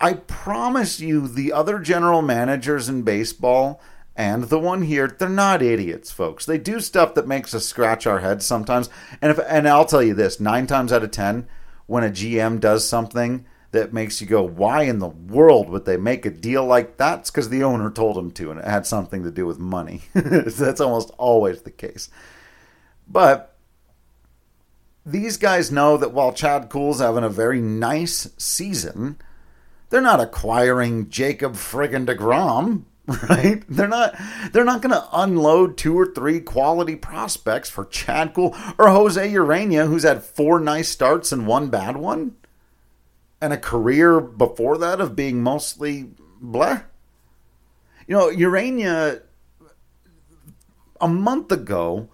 I 0.01 0.15
promise 0.15 1.01
you, 1.01 1.29
the 1.29 1.53
other 1.53 1.79
general 1.79 2.23
managers 2.23 2.89
in 2.89 3.03
baseball 3.03 3.81
and 4.17 4.45
the 4.45 4.59
one 4.59 4.83
here, 4.83 5.07
they're 5.07 5.29
not 5.29 5.63
idiots, 5.63 6.11
folks. 6.11 6.45
They 6.45 6.59
do 6.59 6.81
stuff 6.81 7.15
that 7.15 7.29
makes 7.29 7.55
us 7.55 7.67
scratch 7.67 8.07
our 8.07 8.21
heads 8.21 8.45
sometimes. 8.45 8.91
And 9.23 9.31
if 9.31 9.39
and 9.47 9.69
I'll 9.69 9.85
tell 9.85 10.03
you 10.03 10.15
this, 10.15 10.41
nine 10.41 10.67
times 10.67 10.93
out 10.93 11.05
of 11.05 11.11
ten, 11.11 11.47
when 11.87 12.05
a 12.05 12.11
GM 12.11 12.61
does 12.61 12.87
something 12.87 13.47
that 13.73 13.93
makes 13.93 14.21
you 14.21 14.27
go, 14.27 14.43
why 14.43 14.83
in 14.83 14.99
the 14.99 15.09
world 15.09 15.69
would 15.69 15.85
they 15.85 15.97
make 15.97 16.27
a 16.27 16.31
deal 16.31 16.65
like 16.65 16.97
that? 16.97 17.21
It's 17.21 17.31
because 17.31 17.51
the 17.51 17.63
owner 17.63 17.91
told 17.91 18.17
them 18.17 18.31
to, 18.33 18.51
and 18.51 18.59
it 18.59 18.67
had 18.67 18.85
something 18.85 19.23
to 19.23 19.31
do 19.31 19.47
with 19.47 19.59
money. 19.59 20.03
That's 20.15 20.81
almost 20.81 21.11
always 21.19 21.63
the 21.63 21.71
case. 21.71 22.11
But 23.07 23.50
these 25.11 25.37
guys 25.37 25.71
know 25.71 25.97
that 25.97 26.13
while 26.13 26.33
Chad 26.33 26.71
Kuhl's 26.71 27.01
having 27.01 27.25
a 27.25 27.29
very 27.29 27.61
nice 27.61 28.29
season, 28.39 29.19
they're 29.91 30.01
not 30.01 30.21
acquiring 30.21 31.11
Jacob 31.11 31.55
friggin' 31.55 32.07
DeGrom, 32.07 32.85
right? 33.29 33.63
They're 33.69 33.89
not 33.89 34.15
they're 34.53 34.65
not 34.65 34.83
going 34.83 34.95
to 34.95 35.09
unload 35.13 35.77
two 35.77 35.99
or 35.99 36.07
three 36.07 36.41
quality 36.41 36.97
prospects 36.97 37.69
for 37.69 37.85
Chad 37.85 38.35
Kuhl 38.35 38.57
or 38.79 38.89
Jose 38.89 39.33
Urena 39.33 39.87
who's 39.87 40.05
had 40.05 40.23
four 40.23 40.61
nice 40.61 40.89
starts 40.89 41.33
and 41.33 41.47
one 41.47 41.71
bad 41.71 41.97
one 41.97 42.37
and 43.41 43.53
a 43.53 43.59
career 43.59 44.21
before 44.21 44.79
that 44.79 45.01
of 45.01 45.17
being 45.17 45.43
mostly 45.43 46.11
blah. 46.41 46.83
You 48.07 48.17
know, 48.17 48.31
Urena 48.31 49.23
a 51.01 51.09
month 51.09 51.51
ago 51.51 52.09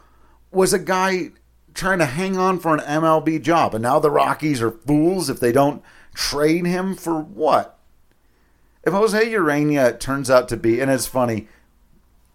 was 0.50 0.72
a 0.72 0.78
guy 0.78 1.30
trying 1.76 1.98
to 1.98 2.06
hang 2.06 2.36
on 2.36 2.58
for 2.58 2.74
an 2.74 2.80
MLB 2.80 3.40
job, 3.42 3.74
and 3.74 3.82
now 3.82 3.98
the 3.98 4.10
Rockies 4.10 4.62
are 4.62 4.70
fools 4.70 5.30
if 5.30 5.38
they 5.38 5.52
don't 5.52 5.82
trade 6.14 6.66
him 6.66 6.96
for 6.96 7.20
what? 7.20 7.78
If 8.82 8.92
Jose 8.92 9.32
Urena 9.32 9.98
turns 10.00 10.30
out 10.30 10.48
to 10.48 10.56
be, 10.56 10.80
and 10.80 10.90
it's 10.90 11.06
funny, 11.06 11.48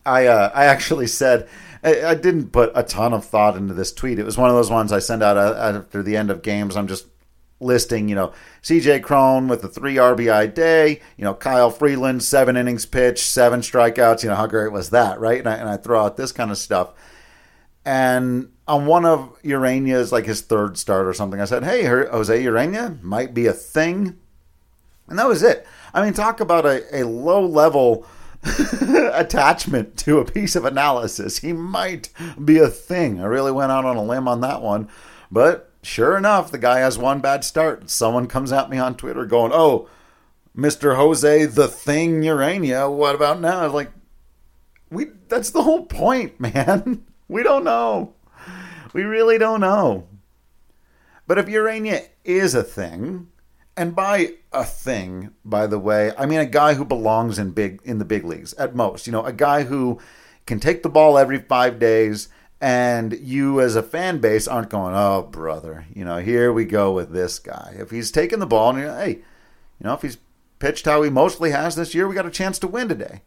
I 0.05 0.27
uh, 0.27 0.51
I 0.53 0.65
actually 0.65 1.07
said 1.07 1.47
I, 1.83 2.03
I, 2.03 2.15
didn't 2.15 2.49
put 2.49 2.71
a 2.75 2.83
ton 2.83 3.13
of 3.13 3.25
thought 3.25 3.55
into 3.55 3.73
this 3.73 3.91
tweet. 3.91 4.19
It 4.19 4.25
was 4.25 4.37
one 4.37 4.49
of 4.49 4.55
those 4.55 4.69
ones 4.69 4.91
I 4.91 4.99
send 4.99 5.23
out 5.23 5.37
uh, 5.37 5.55
after 5.57 6.03
the 6.03 6.17
end 6.17 6.29
of 6.29 6.41
games. 6.41 6.75
I'm 6.75 6.87
just 6.87 7.05
listing, 7.59 8.09
you 8.09 8.15
know, 8.15 8.33
CJ 8.63 9.03
Cron 9.03 9.47
with 9.47 9.61
the 9.61 9.67
three 9.67 9.95
RBI 9.95 10.53
day, 10.53 10.99
you 11.17 11.23
know, 11.23 11.33
Kyle 11.33 11.69
Freeland, 11.69 12.23
seven 12.23 12.57
innings 12.57 12.85
pitched, 12.85 13.23
seven 13.23 13.61
strikeouts. 13.61 14.23
You 14.23 14.29
know, 14.29 14.35
how 14.35 14.47
great 14.47 14.71
was 14.71 14.89
that, 14.89 15.19
right? 15.19 15.39
And 15.39 15.47
I, 15.47 15.55
and 15.55 15.69
I 15.69 15.77
throw 15.77 16.03
out 16.03 16.17
this 16.17 16.31
kind 16.31 16.51
of 16.51 16.57
stuff. 16.57 16.93
And 17.83 18.51
on 18.67 18.85
one 18.85 19.05
of 19.05 19.41
Urena's, 19.43 20.11
like 20.11 20.25
his 20.25 20.41
third 20.41 20.77
start 20.77 21.07
or 21.07 21.13
something, 21.13 21.41
I 21.41 21.45
said, 21.45 21.63
hey, 21.63 21.83
Jose 21.83 22.43
Urena 22.43 23.01
might 23.01 23.33
be 23.33 23.47
a 23.47 23.53
thing. 23.53 24.17
And 25.07 25.19
that 25.19 25.27
was 25.27 25.43
it. 25.43 25.65
I 25.93 26.03
mean, 26.03 26.13
talk 26.13 26.39
about 26.39 26.65
a, 26.65 27.01
a 27.01 27.03
low 27.05 27.45
level 27.45 28.05
attachment 29.13 29.97
to 29.97 30.19
a 30.19 30.25
piece 30.25 30.55
of 30.55 30.65
analysis. 30.65 31.39
He 31.39 31.53
might 31.53 32.09
be 32.43 32.57
a 32.57 32.69
thing. 32.69 33.19
I 33.21 33.25
really 33.25 33.51
went 33.51 33.71
out 33.71 33.85
on 33.85 33.97
a 33.97 34.03
limb 34.03 34.27
on 34.27 34.41
that 34.41 34.61
one. 34.61 34.87
But 35.31 35.71
sure 35.83 36.17
enough, 36.17 36.51
the 36.51 36.57
guy 36.57 36.79
has 36.79 36.97
one 36.97 37.19
bad 37.19 37.43
start. 37.43 37.89
Someone 37.89 38.27
comes 38.27 38.51
at 38.51 38.69
me 38.69 38.77
on 38.77 38.95
Twitter 38.95 39.25
going, 39.25 39.51
"Oh, 39.53 39.87
Mr. 40.55 40.95
Jose 40.95 41.45
the 41.45 41.67
Thing 41.67 42.21
Urena, 42.21 42.91
what 42.93 43.15
about 43.15 43.39
now?" 43.39 43.61
I 43.61 43.65
was 43.65 43.73
like, 43.73 43.91
"We 44.89 45.07
that's 45.27 45.51
the 45.51 45.63
whole 45.63 45.85
point, 45.85 46.39
man. 46.39 47.05
we 47.35 47.43
don't 47.43 47.63
know. 47.63 48.13
We 48.93 49.03
really 49.03 49.37
don't 49.37 49.61
know." 49.61 50.07
But 51.27 51.37
if 51.37 51.45
Urena 51.45 52.07
is 52.25 52.53
a 52.53 52.63
thing, 52.63 53.29
and 53.77 53.95
by 53.95 54.33
a 54.51 54.65
thing, 54.65 55.31
by 55.45 55.65
the 55.67 55.79
way, 55.79 56.11
I 56.17 56.25
mean 56.25 56.39
a 56.39 56.45
guy 56.45 56.73
who 56.73 56.85
belongs 56.85 57.39
in 57.39 57.51
big 57.51 57.81
in 57.83 57.99
the 57.99 58.05
big 58.05 58.25
leagues 58.25 58.53
at 58.55 58.75
most. 58.75 59.07
You 59.07 59.13
know, 59.13 59.23
a 59.23 59.33
guy 59.33 59.63
who 59.63 59.99
can 60.45 60.59
take 60.59 60.83
the 60.83 60.89
ball 60.89 61.17
every 61.17 61.39
5 61.39 61.79
days 61.79 62.27
and 62.59 63.13
you 63.13 63.59
as 63.59 63.75
a 63.75 63.83
fan 63.83 64.19
base 64.19 64.47
aren't 64.47 64.69
going, 64.69 64.93
oh 64.93 65.23
brother, 65.23 65.85
you 65.93 66.05
know, 66.05 66.17
here 66.17 66.53
we 66.53 66.65
go 66.65 66.91
with 66.91 67.11
this 67.11 67.39
guy. 67.39 67.75
If 67.77 67.89
he's 67.89 68.11
taking 68.11 68.39
the 68.39 68.45
ball 68.45 68.69
and 68.71 68.79
you 68.79 68.85
know, 68.85 68.97
hey, 68.97 69.09
you 69.09 69.85
know, 69.85 69.93
if 69.93 70.03
he's 70.03 70.17
pitched 70.59 70.85
how 70.85 71.01
he 71.01 71.09
mostly 71.09 71.51
has 71.51 71.75
this 71.75 71.95
year, 71.95 72.07
we 72.07 72.13
got 72.13 72.27
a 72.27 72.31
chance 72.31 72.59
to 72.59 72.67
win 72.67 72.87
today. 72.87 73.21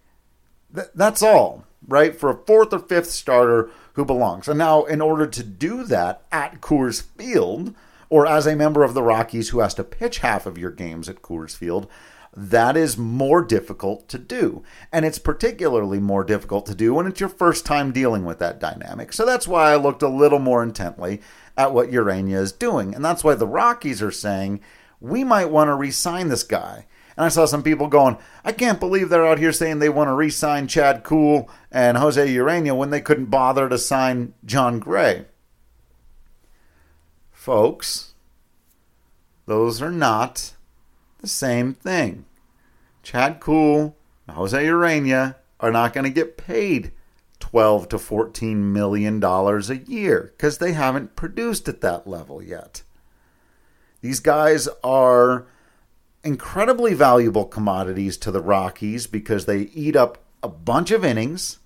Th- 0.73 0.89
that's 0.95 1.23
all, 1.23 1.65
right? 1.89 2.15
For 2.15 2.31
a 2.31 2.37
fourth 2.47 2.73
or 2.73 2.79
fifth 2.79 3.11
starter 3.11 3.71
who 3.95 4.05
belongs. 4.05 4.49
And 4.49 4.59
now, 4.59 4.85
in 4.85 5.01
order 5.01 5.27
to 5.27 5.43
do 5.43 5.85
that 5.85 6.23
at 6.31 6.61
Coors 6.61 7.03
Field, 7.03 7.75
or 8.11 8.27
as 8.27 8.47
a 8.47 8.57
member 8.57 8.85
of 8.85 8.95
the 8.95 9.03
Rockies 9.03 9.49
who 9.49 9.61
has 9.61 9.75
to 9.75 9.85
pitch 9.85 10.19
half 10.19 10.47
of 10.47 10.59
your 10.59 10.71
games 10.71 11.09
at 11.09 11.23
Coors 11.23 11.57
Field, 11.57 11.89
that 12.37 12.77
is 12.77 12.99
more 12.99 13.43
difficult 13.43 14.09
to 14.09 14.19
do. 14.19 14.63
And 14.93 15.05
it's 15.05 15.19
particularly 15.19 16.01
more 16.01 16.25
difficult 16.25 16.67
to 16.67 16.75
do 16.75 16.95
when 16.95 17.07
it's 17.07 17.21
your 17.21 17.29
first 17.29 17.65
time 17.65 17.93
dealing 17.93 18.25
with 18.25 18.41
that 18.41 18.61
dynamic. 18.61 19.13
So 19.13 19.25
that's 19.25 19.47
why 19.47 19.73
I 19.73 19.77
looked 19.77 20.03
a 20.03 20.09
little 20.09 20.41
more 20.41 20.63
intently 20.63 21.21
at 21.57 21.73
what 21.73 21.91
Urena 21.91 22.35
is 22.35 22.53
doing. 22.53 22.95
And 22.95 23.05
that's 23.05 23.23
why 23.23 23.35
the 23.35 23.47
Rockies 23.47 24.03
are 24.03 24.11
saying, 24.11 24.61
we 25.01 25.23
might 25.23 25.51
want 25.51 25.69
to 25.69 25.75
re 25.75 25.91
sign 25.91 26.29
this 26.29 26.43
guy. 26.43 26.87
And 27.17 27.27
I 27.27 27.29
saw 27.29 27.47
some 27.47 27.63
people 27.63 27.87
going, 27.87 28.17
I 28.45 28.53
can't 28.53 28.81
believe 28.81 29.09
they're 29.09 29.27
out 29.27 29.39
here 29.39 29.53
saying 29.53 29.79
they 29.79 29.89
want 29.89 30.09
to 30.09 30.15
re 30.15 30.31
sign 30.31 30.67
Chad 30.67 31.05
Kuhl 31.05 31.49
and 31.71 31.99
Jose 31.99 32.27
Urena 32.27 32.77
when 32.77 32.91
they 32.91 33.01
couldn't 33.01 33.27
bother 33.27 33.69
to 33.69 33.79
sign 33.79 34.35
Jon 34.45 34.79
Gray. 34.81 35.27
Folks, 37.31 38.15
those 39.47 39.81
are 39.83 39.93
not 39.93 40.55
the 41.21 41.29
same 41.29 41.75
thing. 41.75 42.25
Chad 43.03 43.41
Kuhl, 43.41 43.97
Jose 44.29 44.65
Urena 44.65 45.37
are 45.61 45.71
not 45.71 45.93
going 45.93 46.05
to 46.05 46.11
get 46.11 46.37
paid 46.37 46.93
12 47.41 47.89
to 47.91 47.99
14 47.99 48.73
million 48.73 49.21
dollars 49.21 49.69
a 49.69 49.77
year 49.77 50.33
because 50.37 50.59
they 50.59 50.73
haven't 50.73 51.15
produced 51.15 51.69
at 51.69 51.83
that 51.83 52.07
level 52.07 52.43
yet. 52.43 52.83
These 54.01 54.21
guys 54.21 54.69
are 54.83 55.47
incredibly 56.25 56.95
valuable 56.95 57.45
commodities 57.45 58.17
to 58.19 58.31
the 58.31 58.43
Rockies 58.43 59.07
because 59.07 59.47
they 59.47 59.63
eat 59.75 59.95
up 59.95 60.19
a 60.43 60.49
bunch 60.49 60.91
of 60.91 61.05
innings. 61.05 61.59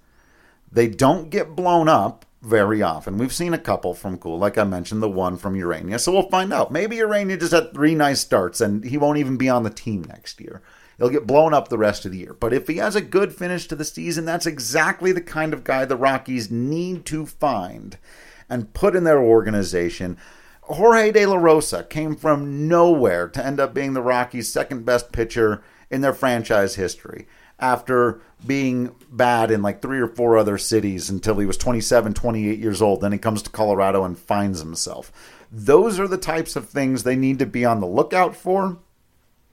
They 0.71 0.88
don't 0.88 1.31
get 1.31 1.57
blown 1.57 1.88
up 1.88 2.27
very 2.42 2.83
often. 2.83 3.18
We've 3.18 3.33
seen 3.33 3.55
a 3.55 3.59
couple 3.59 3.94
from 3.94 4.18
Kuhl, 4.18 4.38
like 4.38 4.59
I 4.59 4.64
mentioned, 4.64 5.03
the 5.03 5.09
one 5.09 5.37
from 5.37 5.55
Urena. 5.55 5.99
So 5.99 6.12
we'll 6.12 6.31
find 6.31 6.53
out. 6.53 6.71
Maybe 6.71 6.97
Urena 6.97 7.38
just 7.38 7.53
had 7.53 7.73
three 7.73 7.94
nice 7.94 8.21
starts 8.21 8.61
and 8.61 8.85
he 8.85 8.97
won't 8.97 9.18
even 9.18 9.37
be 9.37 9.49
on 9.49 9.62
the 9.62 9.71
team 9.71 10.03
next 10.03 10.40
year. 10.40 10.62
He'll 10.99 11.11
get 11.11 11.27
blown 11.27 11.55
up 11.55 11.68
the 11.68 11.79
rest 11.79 12.05
of 12.05 12.12
the 12.12 12.18
year. 12.18 12.35
But 12.35 12.53
if 12.53 12.66
he 12.66 12.77
has 12.77 12.97
a 12.97 13.01
good 13.01 13.33
finish 13.33 13.68
to 13.68 13.77
the 13.77 13.85
season, 13.85 14.25
that's 14.25 14.47
exactly 14.47 15.12
the 15.12 15.21
kind 15.21 15.53
of 15.53 15.64
guy 15.64 15.85
the 15.85 15.97
Rockies 15.97 16.51
need 16.51 17.05
to 17.07 17.25
find 17.25 17.97
and 18.49 18.75
put 18.75 18.97
in 18.97 19.05
their 19.05 19.23
organization. 19.23 20.16
Jorge 20.68 21.12
De 21.12 21.24
La 21.24 21.37
Rosa 21.37 21.83
came 21.85 22.14
from 22.14 22.68
nowhere 22.68 23.28
to 23.28 23.44
end 23.44 23.59
up 23.59 23.72
being 23.72 23.94
the 23.94 24.02
Rockies' 24.02 24.52
second 24.52 24.85
best 24.85 25.12
pitcher 25.12 25.62
in 25.90 26.02
their 26.02 26.12
franchise 26.12 26.74
history 26.74 27.26
after 27.59 28.20
being 28.46 28.94
bad 29.11 29.50
in 29.50 29.62
like 29.62 29.83
three 29.83 29.98
or 29.98 30.07
four 30.07 30.37
other 30.37 30.59
cities 30.59 31.11
until 31.11 31.38
he 31.38 31.46
was 31.46 31.57
27, 31.57 32.14
28 32.14 32.59
years 32.59 32.83
old. 32.83 33.00
Then 33.00 33.12
he 33.12 33.18
comes 33.18 33.42
to 33.42 33.50
Colorado 33.50 34.04
and 34.04 34.18
finds 34.18 34.61
himself. 34.61 35.11
Those 35.50 35.98
are 35.98 36.07
the 36.07 36.18
types 36.18 36.54
of 36.54 36.68
things 36.68 37.02
they 37.02 37.16
need 37.16 37.38
to 37.40 37.46
be 37.46 37.64
on 37.64 37.81
the 37.81 37.87
lookout 37.87 38.37
for 38.37 38.78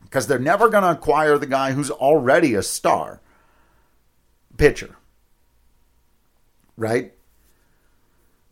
because 0.03 0.27
they're 0.27 0.37
never 0.37 0.69
going 0.69 0.83
to 0.83 0.91
acquire 0.91 1.37
the 1.37 1.47
guy 1.47 1.71
who's 1.71 1.89
already 1.89 2.53
a 2.53 2.61
star 2.61 3.21
pitcher. 4.57 4.97
Right? 6.77 7.14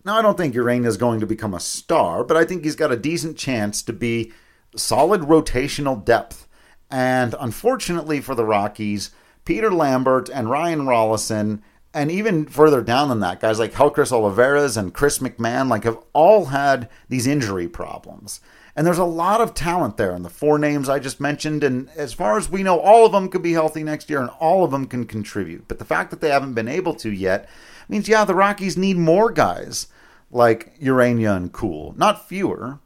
Now, 0.05 0.17
I 0.17 0.21
don't 0.21 0.37
think 0.37 0.53
Urena 0.53 0.85
is 0.85 0.97
going 0.97 1.21
to 1.21 1.25
become 1.25 1.53
a 1.53 1.59
star, 1.59 2.23
but 2.23 2.35
I 2.35 2.43
think 2.43 2.63
he's 2.63 2.75
got 2.75 2.91
a 2.91 2.97
decent 2.97 3.37
chance 3.37 3.81
to 3.83 3.93
be 3.93 4.33
solid 4.75 5.21
rotational 5.21 6.03
depth. 6.03 6.47
And 6.91 7.35
unfortunately 7.39 8.19
for 8.19 8.35
the 8.35 8.45
Rockies, 8.45 9.11
Peter 9.45 9.71
Lambert 9.71 10.29
and 10.29 10.49
Ryan 10.49 10.81
Rollison, 10.81 11.61
and 11.93 12.11
even 12.11 12.45
further 12.45 12.81
down 12.81 13.09
than 13.09 13.19
that, 13.21 13.39
guys 13.39 13.59
like 13.59 13.73
Helcris 13.73 14.11
Olivarez 14.11 14.75
and 14.77 14.93
Chris 14.93 15.19
McMahon, 15.19 15.69
like 15.69 15.83
have 15.85 15.99
all 16.11 16.45
had 16.45 16.89
these 17.07 17.27
injury 17.27 17.67
problems. 17.67 18.41
And 18.75 18.87
there's 18.87 18.97
a 18.97 19.05
lot 19.05 19.39
of 19.39 19.53
talent 19.53 19.97
there 19.97 20.15
in 20.15 20.23
the 20.23 20.29
four 20.29 20.57
names 20.57 20.89
I 20.89 20.97
just 20.97 21.21
mentioned. 21.21 21.63
And 21.63 21.89
as 21.95 22.11
far 22.11 22.37
as 22.37 22.49
we 22.49 22.63
know, 22.63 22.79
all 22.79 23.05
of 23.05 23.11
them 23.11 23.29
could 23.29 23.43
be 23.43 23.53
healthy 23.53 23.83
next 23.83 24.09
year 24.09 24.19
and 24.19 24.31
all 24.39 24.63
of 24.63 24.71
them 24.71 24.87
can 24.87 25.05
contribute. 25.05 25.67
But 25.67 25.77
the 25.77 25.85
fact 25.85 26.09
that 26.09 26.21
they 26.21 26.29
haven't 26.29 26.55
been 26.55 26.67
able 26.67 26.95
to 26.95 27.11
yet 27.11 27.47
means, 27.87 28.09
yeah, 28.09 28.25
the 28.25 28.35
Rockies 28.35 28.75
need 28.75 28.97
more 28.97 29.31
guys 29.31 29.87
like 30.33 30.79
Urena 30.79 31.35
and 31.35 31.53
Kuhl, 31.53 31.93
not 31.97 32.27
fewer. 32.27 32.79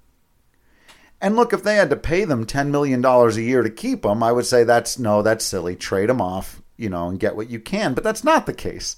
And 1.19 1.35
look, 1.35 1.53
if 1.53 1.63
they 1.63 1.75
had 1.75 1.89
to 1.89 1.95
pay 1.95 2.25
them 2.25 2.45
$10 2.45 2.69
million 2.69 3.03
a 3.03 3.29
year 3.31 3.63
to 3.63 3.69
keep 3.69 4.03
them, 4.03 4.21
I 4.21 4.31
would 4.31 4.45
say 4.45 4.63
that's 4.63 4.99
no, 4.99 5.21
that's 5.21 5.43
silly. 5.43 5.75
Trade 5.75 6.09
them 6.09 6.21
off, 6.21 6.61
you 6.75 6.89
know, 6.89 7.09
and 7.09 7.19
get 7.19 7.35
what 7.35 7.49
you 7.49 7.59
can. 7.59 7.93
But 7.93 8.03
that's 8.03 8.23
not 8.23 8.45
the 8.45 8.53
case. 8.53 8.97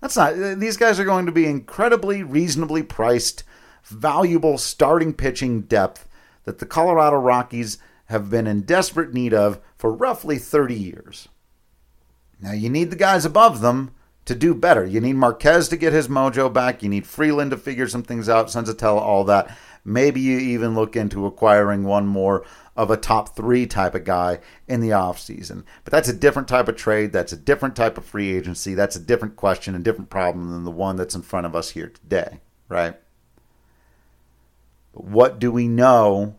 That's 0.00 0.16
not. 0.16 0.34
Uh, 0.34 0.54
these 0.56 0.76
guys 0.76 0.98
are 1.00 1.04
going 1.04 1.26
to 1.26 1.32
be 1.32 1.46
incredibly 1.46 2.22
reasonably 2.22 2.82
priced, 2.82 3.44
valuable 3.84 4.58
starting 4.58 5.14
pitching 5.14 5.62
depth 5.62 6.06
that 6.44 6.58
the 6.58 6.66
Colorado 6.66 7.16
Rockies 7.16 7.78
have 8.06 8.28
been 8.28 8.46
in 8.46 8.62
desperate 8.62 9.14
need 9.14 9.32
of 9.32 9.60
for 9.78 9.92
roughly 9.92 10.38
30 10.38 10.74
years. 10.74 11.28
Now, 12.40 12.52
you 12.52 12.68
need 12.68 12.90
the 12.90 12.96
guys 12.96 13.24
above 13.24 13.60
them 13.60 13.92
to 14.24 14.34
do 14.34 14.54
better. 14.54 14.84
You 14.84 15.00
need 15.00 15.14
Marquez 15.14 15.68
to 15.68 15.76
get 15.76 15.92
his 15.92 16.08
mojo 16.08 16.52
back. 16.52 16.82
You 16.82 16.88
need 16.88 17.06
Freeland 17.06 17.50
to 17.50 17.56
figure 17.56 17.88
some 17.88 18.02
things 18.02 18.28
out, 18.28 18.46
Senzatela, 18.46 19.00
all 19.00 19.24
that. 19.24 19.56
Maybe 19.84 20.20
you 20.20 20.38
even 20.38 20.74
look 20.74 20.94
into 20.94 21.26
acquiring 21.26 21.82
one 21.82 22.06
more 22.06 22.44
of 22.76 22.90
a 22.90 22.96
top 22.96 23.34
three 23.34 23.66
type 23.66 23.94
of 23.94 24.04
guy 24.04 24.38
in 24.68 24.80
the 24.80 24.90
offseason. 24.90 25.64
But 25.84 25.92
that's 25.92 26.08
a 26.08 26.14
different 26.14 26.46
type 26.46 26.68
of 26.68 26.76
trade. 26.76 27.12
That's 27.12 27.32
a 27.32 27.36
different 27.36 27.74
type 27.74 27.98
of 27.98 28.04
free 28.04 28.34
agency. 28.34 28.74
That's 28.74 28.96
a 28.96 29.00
different 29.00 29.36
question, 29.36 29.74
a 29.74 29.80
different 29.80 30.08
problem 30.08 30.50
than 30.50 30.64
the 30.64 30.70
one 30.70 30.96
that's 30.96 31.16
in 31.16 31.22
front 31.22 31.46
of 31.46 31.56
us 31.56 31.70
here 31.70 31.88
today, 31.88 32.40
right? 32.68 32.94
But 34.94 35.04
what 35.04 35.38
do 35.40 35.50
we 35.50 35.66
know 35.66 36.36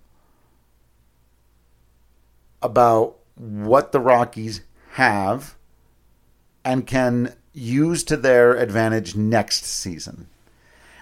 about 2.62 3.18
what 3.36 3.92
the 3.92 4.00
Rockies 4.00 4.62
have 4.92 5.56
and 6.64 6.88
can 6.88 7.36
use 7.54 8.04
to 8.06 8.18
their 8.18 8.56
advantage 8.56 9.16
next 9.16 9.66
season? 9.66 10.28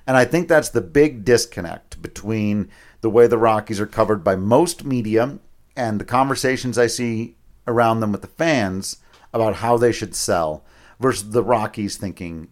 And 0.05 0.17
I 0.17 0.25
think 0.25 0.47
that's 0.47 0.69
the 0.69 0.81
big 0.81 1.23
disconnect 1.23 2.01
between 2.01 2.69
the 3.01 3.09
way 3.09 3.27
the 3.27 3.37
Rockies 3.37 3.79
are 3.79 3.87
covered 3.87 4.23
by 4.23 4.35
most 4.35 4.83
media 4.83 5.39
and 5.75 5.99
the 5.99 6.05
conversations 6.05 6.77
I 6.77 6.87
see 6.87 7.35
around 7.67 7.99
them 7.99 8.11
with 8.11 8.21
the 8.21 8.27
fans 8.27 8.97
about 9.33 9.57
how 9.57 9.77
they 9.77 9.91
should 9.91 10.15
sell 10.15 10.63
versus 10.99 11.31
the 11.31 11.43
Rockies 11.43 11.97
thinking 11.97 12.49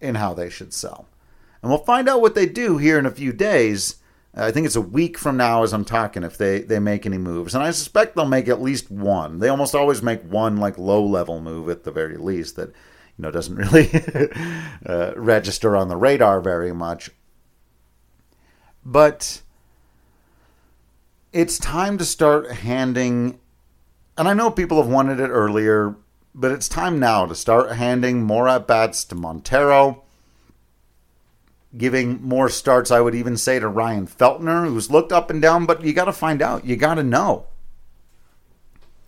in 0.00 0.14
how 0.16 0.34
they 0.34 0.48
should 0.48 0.72
sell. 0.72 1.06
And 1.62 1.70
we'll 1.70 1.84
find 1.84 2.08
out 2.08 2.20
what 2.20 2.34
they 2.34 2.46
do 2.46 2.78
here 2.78 2.98
in 2.98 3.06
a 3.06 3.10
few 3.10 3.32
days. 3.32 3.96
I 4.34 4.52
think 4.52 4.66
it's 4.66 4.76
a 4.76 4.80
week 4.80 5.18
from 5.18 5.36
now 5.36 5.64
as 5.64 5.72
I'm 5.72 5.84
talking 5.84 6.22
if 6.22 6.38
they, 6.38 6.60
they 6.60 6.78
make 6.78 7.04
any 7.04 7.18
moves. 7.18 7.54
And 7.54 7.64
I 7.64 7.70
suspect 7.72 8.14
they'll 8.14 8.26
make 8.26 8.48
at 8.48 8.62
least 8.62 8.90
one. 8.90 9.40
They 9.40 9.48
almost 9.48 9.74
always 9.74 10.02
make 10.02 10.22
one 10.22 10.58
like 10.58 10.78
low 10.78 11.04
level 11.04 11.40
move 11.40 11.68
at 11.68 11.84
the 11.84 11.90
very 11.90 12.16
least 12.16 12.56
that 12.56 12.72
you 13.18 13.22
know 13.22 13.30
doesn't 13.30 13.56
really 13.56 13.90
uh, 14.86 15.12
register 15.16 15.76
on 15.76 15.88
the 15.88 15.96
radar 15.96 16.40
very 16.40 16.72
much. 16.72 17.10
But 18.84 19.42
it's 21.32 21.58
time 21.58 21.98
to 21.98 22.04
start 22.04 22.50
handing, 22.50 23.40
and 24.16 24.28
I 24.28 24.34
know 24.34 24.50
people 24.50 24.80
have 24.80 24.90
wanted 24.90 25.18
it 25.20 25.28
earlier, 25.28 25.96
but 26.34 26.52
it's 26.52 26.68
time 26.68 27.00
now 27.00 27.26
to 27.26 27.34
start 27.34 27.72
handing 27.72 28.22
more 28.22 28.48
at 28.48 28.68
bats 28.68 29.04
to 29.06 29.16
Montero, 29.16 30.04
giving 31.76 32.22
more 32.22 32.48
starts, 32.48 32.90
I 32.92 33.00
would 33.00 33.16
even 33.16 33.36
say, 33.36 33.58
to 33.58 33.68
Ryan 33.68 34.06
Feltner, 34.06 34.68
who's 34.68 34.92
looked 34.92 35.12
up 35.12 35.28
and 35.28 35.42
down, 35.42 35.66
but 35.66 35.82
you 35.82 35.92
got 35.92 36.04
to 36.04 36.12
find 36.12 36.40
out. 36.40 36.64
You 36.64 36.76
got 36.76 36.94
to 36.94 37.02
know. 37.02 37.46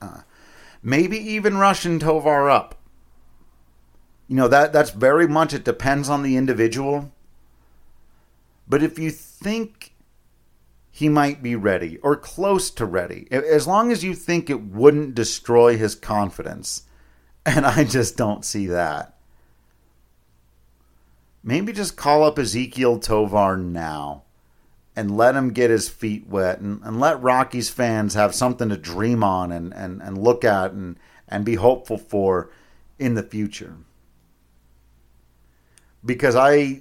Uh, 0.03 0.23
maybe 0.83 1.17
even 1.17 1.59
rushing 1.59 2.01
Tovar 2.01 2.51
up 2.51 2.80
you 4.31 4.37
know 4.37 4.47
that 4.47 4.73
that's 4.73 4.91
very 4.91 5.27
much 5.27 5.53
it 5.53 5.65
depends 5.65 6.09
on 6.09 6.23
the 6.23 6.37
individual. 6.37 7.11
But 8.69 8.81
if 8.81 8.97
you 8.97 9.11
think 9.11 9.93
he 10.89 11.09
might 11.09 11.43
be 11.43 11.57
ready 11.57 11.99
or 11.99 12.15
close 12.15 12.71
to 12.71 12.85
ready 12.87 13.27
as 13.33 13.67
long 13.67 13.91
as 13.91 14.05
you 14.05 14.15
think 14.15 14.49
it 14.49 14.63
wouldn't 14.63 15.17
destroy 15.17 15.77
his 15.77 15.97
confidence 15.97 16.83
and 17.47 17.67
i 17.67 17.83
just 17.83 18.17
don't 18.17 18.45
see 18.45 18.67
that. 18.67 19.17
Maybe 21.43 21.73
just 21.73 21.97
call 21.97 22.23
up 22.23 22.37
ezequiel 22.37 23.03
tovar 23.03 23.57
now 23.57 24.23
and 24.95 25.17
let 25.17 25.35
him 25.35 25.53
get 25.53 25.71
his 25.71 25.89
feet 25.89 26.29
wet 26.29 26.61
and, 26.61 26.81
and 26.85 27.01
let 27.01 27.21
rockies 27.21 27.69
fans 27.69 28.15
have 28.15 28.35
something 28.37 28.69
to 28.69 28.77
dream 28.77 29.25
on 29.25 29.51
and, 29.51 29.75
and, 29.75 30.01
and 30.01 30.23
look 30.23 30.45
at 30.45 30.71
and, 30.71 31.01
and 31.27 31.45
be 31.45 31.57
hopeful 31.57 31.99
for 31.99 32.49
in 32.97 33.15
the 33.15 33.25
future 33.25 33.75
because 36.05 36.37
I 36.37 36.81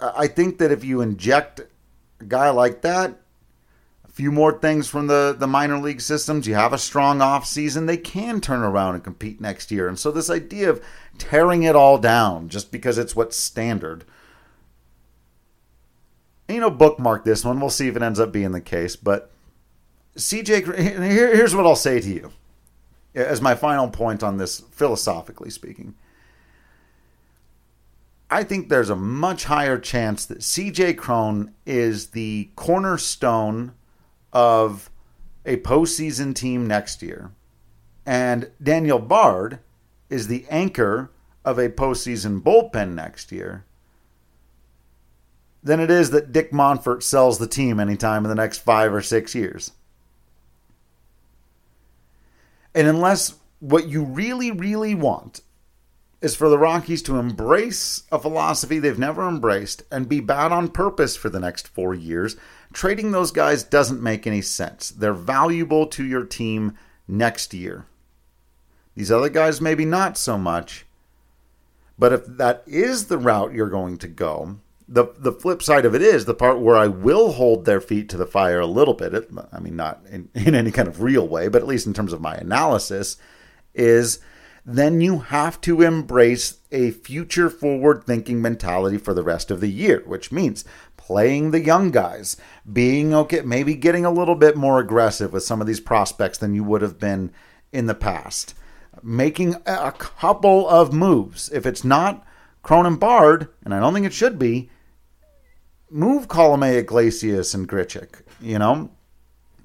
I 0.00 0.26
think 0.26 0.58
that 0.58 0.72
if 0.72 0.84
you 0.84 1.00
inject 1.00 1.60
a 2.20 2.24
guy 2.24 2.50
like 2.50 2.82
that, 2.82 3.20
a 4.04 4.08
few 4.10 4.32
more 4.32 4.58
things 4.58 4.88
from 4.88 5.06
the, 5.06 5.34
the 5.38 5.46
minor 5.46 5.78
league 5.78 6.00
systems, 6.00 6.46
you 6.46 6.54
have 6.54 6.72
a 6.72 6.78
strong 6.78 7.20
off 7.20 7.46
season, 7.46 7.86
they 7.86 7.96
can 7.96 8.40
turn 8.40 8.62
around 8.62 8.96
and 8.96 9.04
compete 9.04 9.40
next 9.40 9.70
year. 9.70 9.88
And 9.88 9.98
so 9.98 10.10
this 10.10 10.28
idea 10.28 10.70
of 10.70 10.82
tearing 11.18 11.62
it 11.62 11.76
all 11.76 11.98
down 11.98 12.48
just 12.48 12.72
because 12.72 12.98
it's 12.98 13.14
what's 13.14 13.36
standard. 13.36 14.04
You 16.48 16.60
know, 16.60 16.70
bookmark 16.70 17.24
this 17.24 17.44
one. 17.44 17.60
We'll 17.60 17.70
see 17.70 17.88
if 17.88 17.96
it 17.96 18.02
ends 18.02 18.20
up 18.20 18.32
being 18.32 18.52
the 18.52 18.60
case. 18.60 18.96
But 18.96 19.30
CJ, 20.16 20.76
here, 20.76 21.34
here's 21.34 21.54
what 21.54 21.64
I'll 21.64 21.76
say 21.76 22.00
to 22.00 22.08
you 22.08 22.32
as 23.14 23.40
my 23.40 23.54
final 23.54 23.88
point 23.88 24.22
on 24.22 24.36
this, 24.38 24.60
philosophically 24.60 25.50
speaking. 25.50 25.94
I 28.32 28.44
think 28.44 28.70
there's 28.70 28.88
a 28.88 28.96
much 28.96 29.44
higher 29.44 29.78
chance 29.78 30.24
that 30.24 30.38
CJ 30.38 30.96
Cron 30.96 31.52
is 31.66 32.08
the 32.08 32.48
cornerstone 32.56 33.74
of 34.32 34.90
a 35.44 35.58
postseason 35.58 36.34
team 36.34 36.66
next 36.66 37.02
year, 37.02 37.32
and 38.06 38.50
Daniel 38.62 38.98
Bard 38.98 39.58
is 40.08 40.28
the 40.28 40.46
anchor 40.48 41.10
of 41.44 41.58
a 41.58 41.68
postseason 41.68 42.40
bullpen 42.40 42.94
next 42.94 43.32
year, 43.32 43.66
than 45.62 45.78
it 45.78 45.90
is 45.90 46.10
that 46.12 46.32
Dick 46.32 46.52
Monfort 46.52 47.02
sells 47.02 47.38
the 47.38 47.46
team 47.46 47.78
anytime 47.78 48.24
in 48.24 48.30
the 48.30 48.34
next 48.34 48.60
five 48.60 48.94
or 48.94 49.02
six 49.02 49.34
years. 49.34 49.72
And 52.74 52.88
unless 52.88 53.34
what 53.60 53.88
you 53.88 54.02
really, 54.02 54.50
really 54.50 54.94
want 54.94 55.42
is 56.22 56.36
for 56.36 56.48
the 56.48 56.58
Rockies 56.58 57.02
to 57.02 57.18
embrace 57.18 58.04
a 58.12 58.18
philosophy 58.18 58.78
they've 58.78 58.98
never 58.98 59.28
embraced 59.28 59.82
and 59.90 60.08
be 60.08 60.20
bad 60.20 60.52
on 60.52 60.68
purpose 60.68 61.16
for 61.16 61.28
the 61.28 61.40
next 61.40 61.66
four 61.68 61.94
years. 61.94 62.36
Trading 62.72 63.10
those 63.10 63.32
guys 63.32 63.64
doesn't 63.64 64.02
make 64.02 64.26
any 64.26 64.40
sense. 64.40 64.90
They're 64.90 65.12
valuable 65.12 65.86
to 65.88 66.04
your 66.04 66.24
team 66.24 66.78
next 67.08 67.52
year. 67.52 67.86
These 68.94 69.10
other 69.10 69.28
guys, 69.28 69.60
maybe 69.60 69.84
not 69.84 70.16
so 70.16 70.38
much. 70.38 70.86
But 71.98 72.12
if 72.12 72.26
that 72.26 72.62
is 72.66 73.06
the 73.06 73.18
route 73.18 73.52
you're 73.52 73.68
going 73.68 73.98
to 73.98 74.08
go, 74.08 74.58
the 74.88 75.06
the 75.16 75.32
flip 75.32 75.62
side 75.62 75.84
of 75.84 75.94
it 75.94 76.02
is 76.02 76.24
the 76.24 76.34
part 76.34 76.60
where 76.60 76.76
I 76.76 76.86
will 76.86 77.32
hold 77.32 77.64
their 77.64 77.80
feet 77.80 78.08
to 78.10 78.16
the 78.16 78.26
fire 78.26 78.60
a 78.60 78.66
little 78.66 78.94
bit. 78.94 79.14
It, 79.14 79.30
I 79.52 79.58
mean, 79.60 79.76
not 79.76 80.02
in, 80.10 80.28
in 80.34 80.54
any 80.54 80.70
kind 80.70 80.88
of 80.88 81.02
real 81.02 81.26
way, 81.26 81.48
but 81.48 81.62
at 81.62 81.68
least 81.68 81.86
in 81.86 81.94
terms 81.94 82.12
of 82.12 82.20
my 82.20 82.34
analysis, 82.34 83.16
is 83.74 84.20
then 84.64 85.00
you 85.00 85.18
have 85.18 85.60
to 85.62 85.82
embrace 85.82 86.58
a 86.70 86.92
future 86.92 87.50
forward 87.50 88.04
thinking 88.04 88.40
mentality 88.40 88.96
for 88.96 89.12
the 89.12 89.22
rest 89.22 89.50
of 89.50 89.60
the 89.60 89.70
year, 89.70 90.02
which 90.06 90.30
means 90.30 90.64
playing 90.96 91.50
the 91.50 91.60
young 91.60 91.90
guys, 91.90 92.36
being 92.72 93.12
okay, 93.12 93.40
maybe 93.40 93.74
getting 93.74 94.04
a 94.04 94.10
little 94.10 94.36
bit 94.36 94.56
more 94.56 94.78
aggressive 94.78 95.32
with 95.32 95.42
some 95.42 95.60
of 95.60 95.66
these 95.66 95.80
prospects 95.80 96.38
than 96.38 96.54
you 96.54 96.62
would 96.62 96.82
have 96.82 96.98
been 96.98 97.32
in 97.72 97.86
the 97.86 97.94
past, 97.94 98.54
making 99.02 99.56
a 99.66 99.92
couple 99.92 100.68
of 100.68 100.92
moves. 100.92 101.50
If 101.50 101.66
it's 101.66 101.82
not 101.82 102.24
Cron 102.62 102.86
and 102.86 103.00
Bard, 103.00 103.48
and 103.64 103.74
I 103.74 103.80
don't 103.80 103.92
think 103.92 104.06
it 104.06 104.12
should 104.12 104.38
be, 104.38 104.70
move 105.90 106.28
Colome, 106.28 106.78
Iglesias, 106.78 107.52
and 107.52 107.68
Grichuk. 107.68 108.22
You 108.40 108.58
know, 108.58 108.90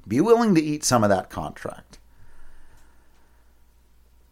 be 0.07 0.21
willing 0.21 0.55
to 0.55 0.61
eat 0.61 0.83
some 0.83 1.03
of 1.03 1.09
that 1.09 1.29
contract. 1.29 1.86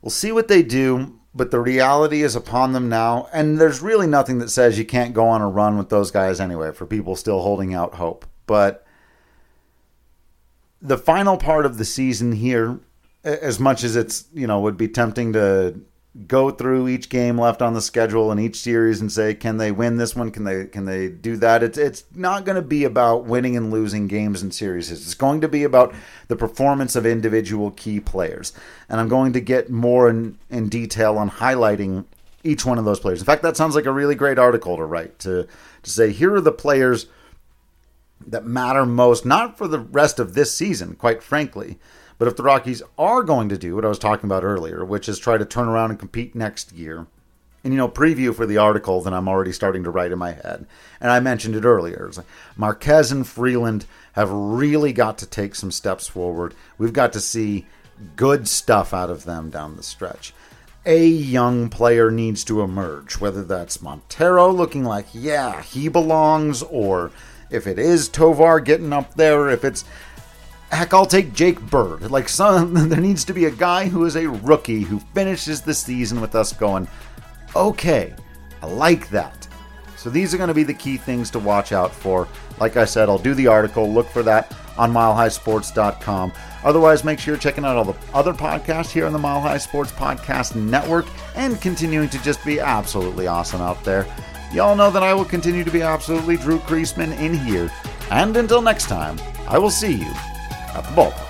We'll 0.05 0.11
see 0.11 0.31
what 0.31 0.47
they 0.47 0.61
do, 0.61 1.19
but 1.33 1.49
the 1.49 1.59
reality 1.59 2.21
is 2.21 2.35
upon 2.35 2.73
them 2.73 2.87
now, 2.89 3.27
and 3.33 3.59
there's 3.59 3.81
really 3.81 4.05
nothing 4.05 4.37
that 4.37 4.51
says 4.51 4.77
you 4.77 4.85
can't 4.85 5.15
go 5.15 5.27
on 5.27 5.41
a 5.41 5.49
run 5.49 5.79
with 5.79 5.89
those 5.89 6.11
guys 6.11 6.39
anyway, 6.39 6.73
for 6.73 6.85
people 6.85 7.15
still 7.15 7.41
holding 7.41 7.73
out 7.73 7.95
hope. 7.95 8.23
But 8.45 8.85
the 10.79 10.99
final 10.99 11.37
part 11.37 11.65
of 11.65 11.79
the 11.79 11.85
season 11.85 12.33
here, 12.33 12.79
as 13.23 13.59
much 13.59 13.83
as 13.83 13.95
it's, 13.95 14.25
you 14.31 14.45
know, 14.45 14.59
would 14.59 14.77
be 14.77 14.87
tempting 14.87 15.33
to 15.33 15.79
go 16.27 16.49
through 16.49 16.87
each 16.87 17.09
game 17.09 17.37
left 17.37 17.61
on 17.61 17.73
the 17.73 17.81
schedule 17.81 18.31
and 18.31 18.39
each 18.39 18.55
series 18.55 19.01
and 19.01 19.11
say 19.11 19.33
can 19.33 19.57
they 19.57 19.71
win 19.71 19.97
this 19.97 20.15
one? 20.15 20.31
Can 20.31 20.45
they 20.45 20.65
can 20.65 20.85
they 20.85 21.09
do 21.09 21.35
that? 21.37 21.61
It's 21.61 21.77
it's 21.77 22.05
not 22.13 22.45
going 22.45 22.55
to 22.55 22.61
be 22.61 22.85
about 22.85 23.25
winning 23.25 23.57
and 23.57 23.71
losing 23.71 24.07
games 24.07 24.41
and 24.41 24.53
series. 24.53 24.91
It's 24.91 25.13
going 25.13 25.41
to 25.41 25.49
be 25.49 25.63
about 25.63 25.93
the 26.27 26.35
performance 26.35 26.95
of 26.95 27.05
individual 27.05 27.71
key 27.71 27.99
players. 27.99 28.53
And 28.87 28.99
I'm 28.99 29.09
going 29.09 29.33
to 29.33 29.41
get 29.41 29.69
more 29.69 30.09
in 30.09 30.37
in 30.49 30.69
detail 30.69 31.17
on 31.17 31.29
highlighting 31.29 32.05
each 32.43 32.65
one 32.65 32.77
of 32.77 32.85
those 32.85 32.99
players. 32.99 33.19
In 33.19 33.25
fact 33.25 33.43
that 33.43 33.57
sounds 33.57 33.75
like 33.75 33.85
a 33.85 33.91
really 33.91 34.15
great 34.15 34.39
article 34.39 34.77
to 34.77 34.85
write 34.85 35.19
to 35.19 35.47
to 35.83 35.89
say 35.89 36.11
here 36.11 36.33
are 36.35 36.41
the 36.41 36.51
players 36.51 37.07
that 38.25 38.45
matter 38.45 38.85
most 38.85 39.25
not 39.25 39.57
for 39.57 39.67
the 39.67 39.79
rest 39.79 40.19
of 40.19 40.33
this 40.33 40.55
season 40.55 40.95
quite 40.95 41.21
frankly 41.21 41.77
but 42.17 42.27
if 42.27 42.35
the 42.35 42.43
Rockies 42.43 42.81
are 42.97 43.23
going 43.23 43.49
to 43.49 43.57
do 43.57 43.75
what 43.75 43.85
I 43.85 43.89
was 43.89 43.99
talking 43.99 44.27
about 44.27 44.43
earlier, 44.43 44.83
which 44.85 45.09
is 45.09 45.19
try 45.19 45.37
to 45.37 45.45
turn 45.45 45.67
around 45.67 45.91
and 45.91 45.99
compete 45.99 46.35
next 46.35 46.71
year, 46.71 47.07
and 47.63 47.73
you 47.73 47.77
know, 47.77 47.89
preview 47.89 48.33
for 48.33 48.45
the 48.45 48.57
article 48.57 49.01
that 49.01 49.13
I'm 49.13 49.27
already 49.27 49.51
starting 49.51 49.83
to 49.83 49.89
write 49.89 50.11
in 50.11 50.19
my 50.19 50.33
head, 50.33 50.67
and 51.01 51.11
I 51.11 51.19
mentioned 51.19 51.55
it 51.55 51.65
earlier, 51.65 52.11
like 52.15 52.25
Marquez 52.55 53.11
and 53.11 53.27
Freeland 53.27 53.85
have 54.13 54.29
really 54.31 54.93
got 54.93 55.17
to 55.17 55.25
take 55.25 55.55
some 55.55 55.71
steps 55.71 56.07
forward. 56.07 56.53
We've 56.77 56.93
got 56.93 57.11
to 57.13 57.19
see 57.19 57.65
good 58.15 58.47
stuff 58.47 58.93
out 58.93 59.09
of 59.09 59.25
them 59.25 59.49
down 59.49 59.75
the 59.75 59.83
stretch. 59.83 60.33
A 60.85 61.07
young 61.07 61.69
player 61.69 62.11
needs 62.11 62.43
to 62.43 62.61
emerge, 62.61 63.19
whether 63.19 63.43
that's 63.43 63.81
Montero 63.81 64.51
looking 64.51 64.83
like, 64.83 65.07
yeah, 65.13 65.63
he 65.63 65.87
belongs, 65.87 66.61
or 66.61 67.11
if 67.49 67.65
it 67.65 67.79
is 67.79 68.07
Tovar 68.07 68.59
getting 68.59 68.93
up 68.93 69.15
there, 69.15 69.49
if 69.49 69.63
it's 69.63 69.83
Heck, 70.75 70.93
I'll 70.93 71.05
take 71.05 71.33
Jake 71.33 71.61
Bird. 71.61 72.11
Like, 72.11 72.27
some, 72.27 72.73
there 72.89 72.99
needs 72.99 73.23
to 73.25 73.33
be 73.33 73.45
a 73.45 73.51
guy 73.51 73.87
who 73.87 74.03
is 74.03 74.17
a 74.17 74.27
rookie 74.27 74.81
who 74.81 74.99
finishes 75.13 75.61
the 75.61 75.73
season 75.73 76.19
with 76.19 76.35
us 76.35 76.51
going, 76.51 76.87
okay, 77.55 78.13
I 78.61 78.67
like 78.67 79.09
that. 79.09 79.47
So 79.95 80.09
these 80.09 80.33
are 80.33 80.37
going 80.37 80.49
to 80.49 80.53
be 80.53 80.63
the 80.63 80.73
key 80.73 80.97
things 80.97 81.31
to 81.31 81.39
watch 81.39 81.71
out 81.71 81.93
for. 81.93 82.27
Like 82.59 82.75
I 82.75 82.83
said, 82.85 83.07
I'll 83.07 83.17
do 83.17 83.33
the 83.33 83.47
article. 83.47 83.89
Look 83.89 84.07
for 84.09 84.21
that 84.23 84.53
on 84.77 84.91
milehighsports.com. 84.91 86.33
Otherwise, 86.63 87.03
make 87.03 87.19
sure 87.19 87.33
you're 87.33 87.41
checking 87.41 87.63
out 87.63 87.77
all 87.77 87.85
the 87.85 87.95
other 88.13 88.33
podcasts 88.33 88.91
here 88.91 89.05
on 89.05 89.13
the 89.13 89.19
Mile 89.19 89.39
High 89.39 89.57
Sports 89.57 89.93
Podcast 89.93 90.55
Network 90.55 91.05
and 91.35 91.59
continuing 91.61 92.09
to 92.09 92.21
just 92.21 92.43
be 92.43 92.59
absolutely 92.59 93.27
awesome 93.27 93.61
out 93.61 93.81
there. 93.85 94.05
Y'all 94.51 94.75
know 94.75 94.91
that 94.91 95.03
I 95.03 95.13
will 95.13 95.25
continue 95.25 95.63
to 95.63 95.71
be 95.71 95.81
absolutely 95.81 96.35
Drew 96.35 96.59
Creasman 96.59 97.17
in 97.19 97.33
here. 97.33 97.71
And 98.11 98.35
until 98.35 98.61
next 98.61 98.87
time, 98.87 99.17
I 99.47 99.57
will 99.57 99.71
see 99.71 99.93
you 99.93 100.34
at 100.75 100.83
the 100.83 100.91
ballpark. 100.91 101.24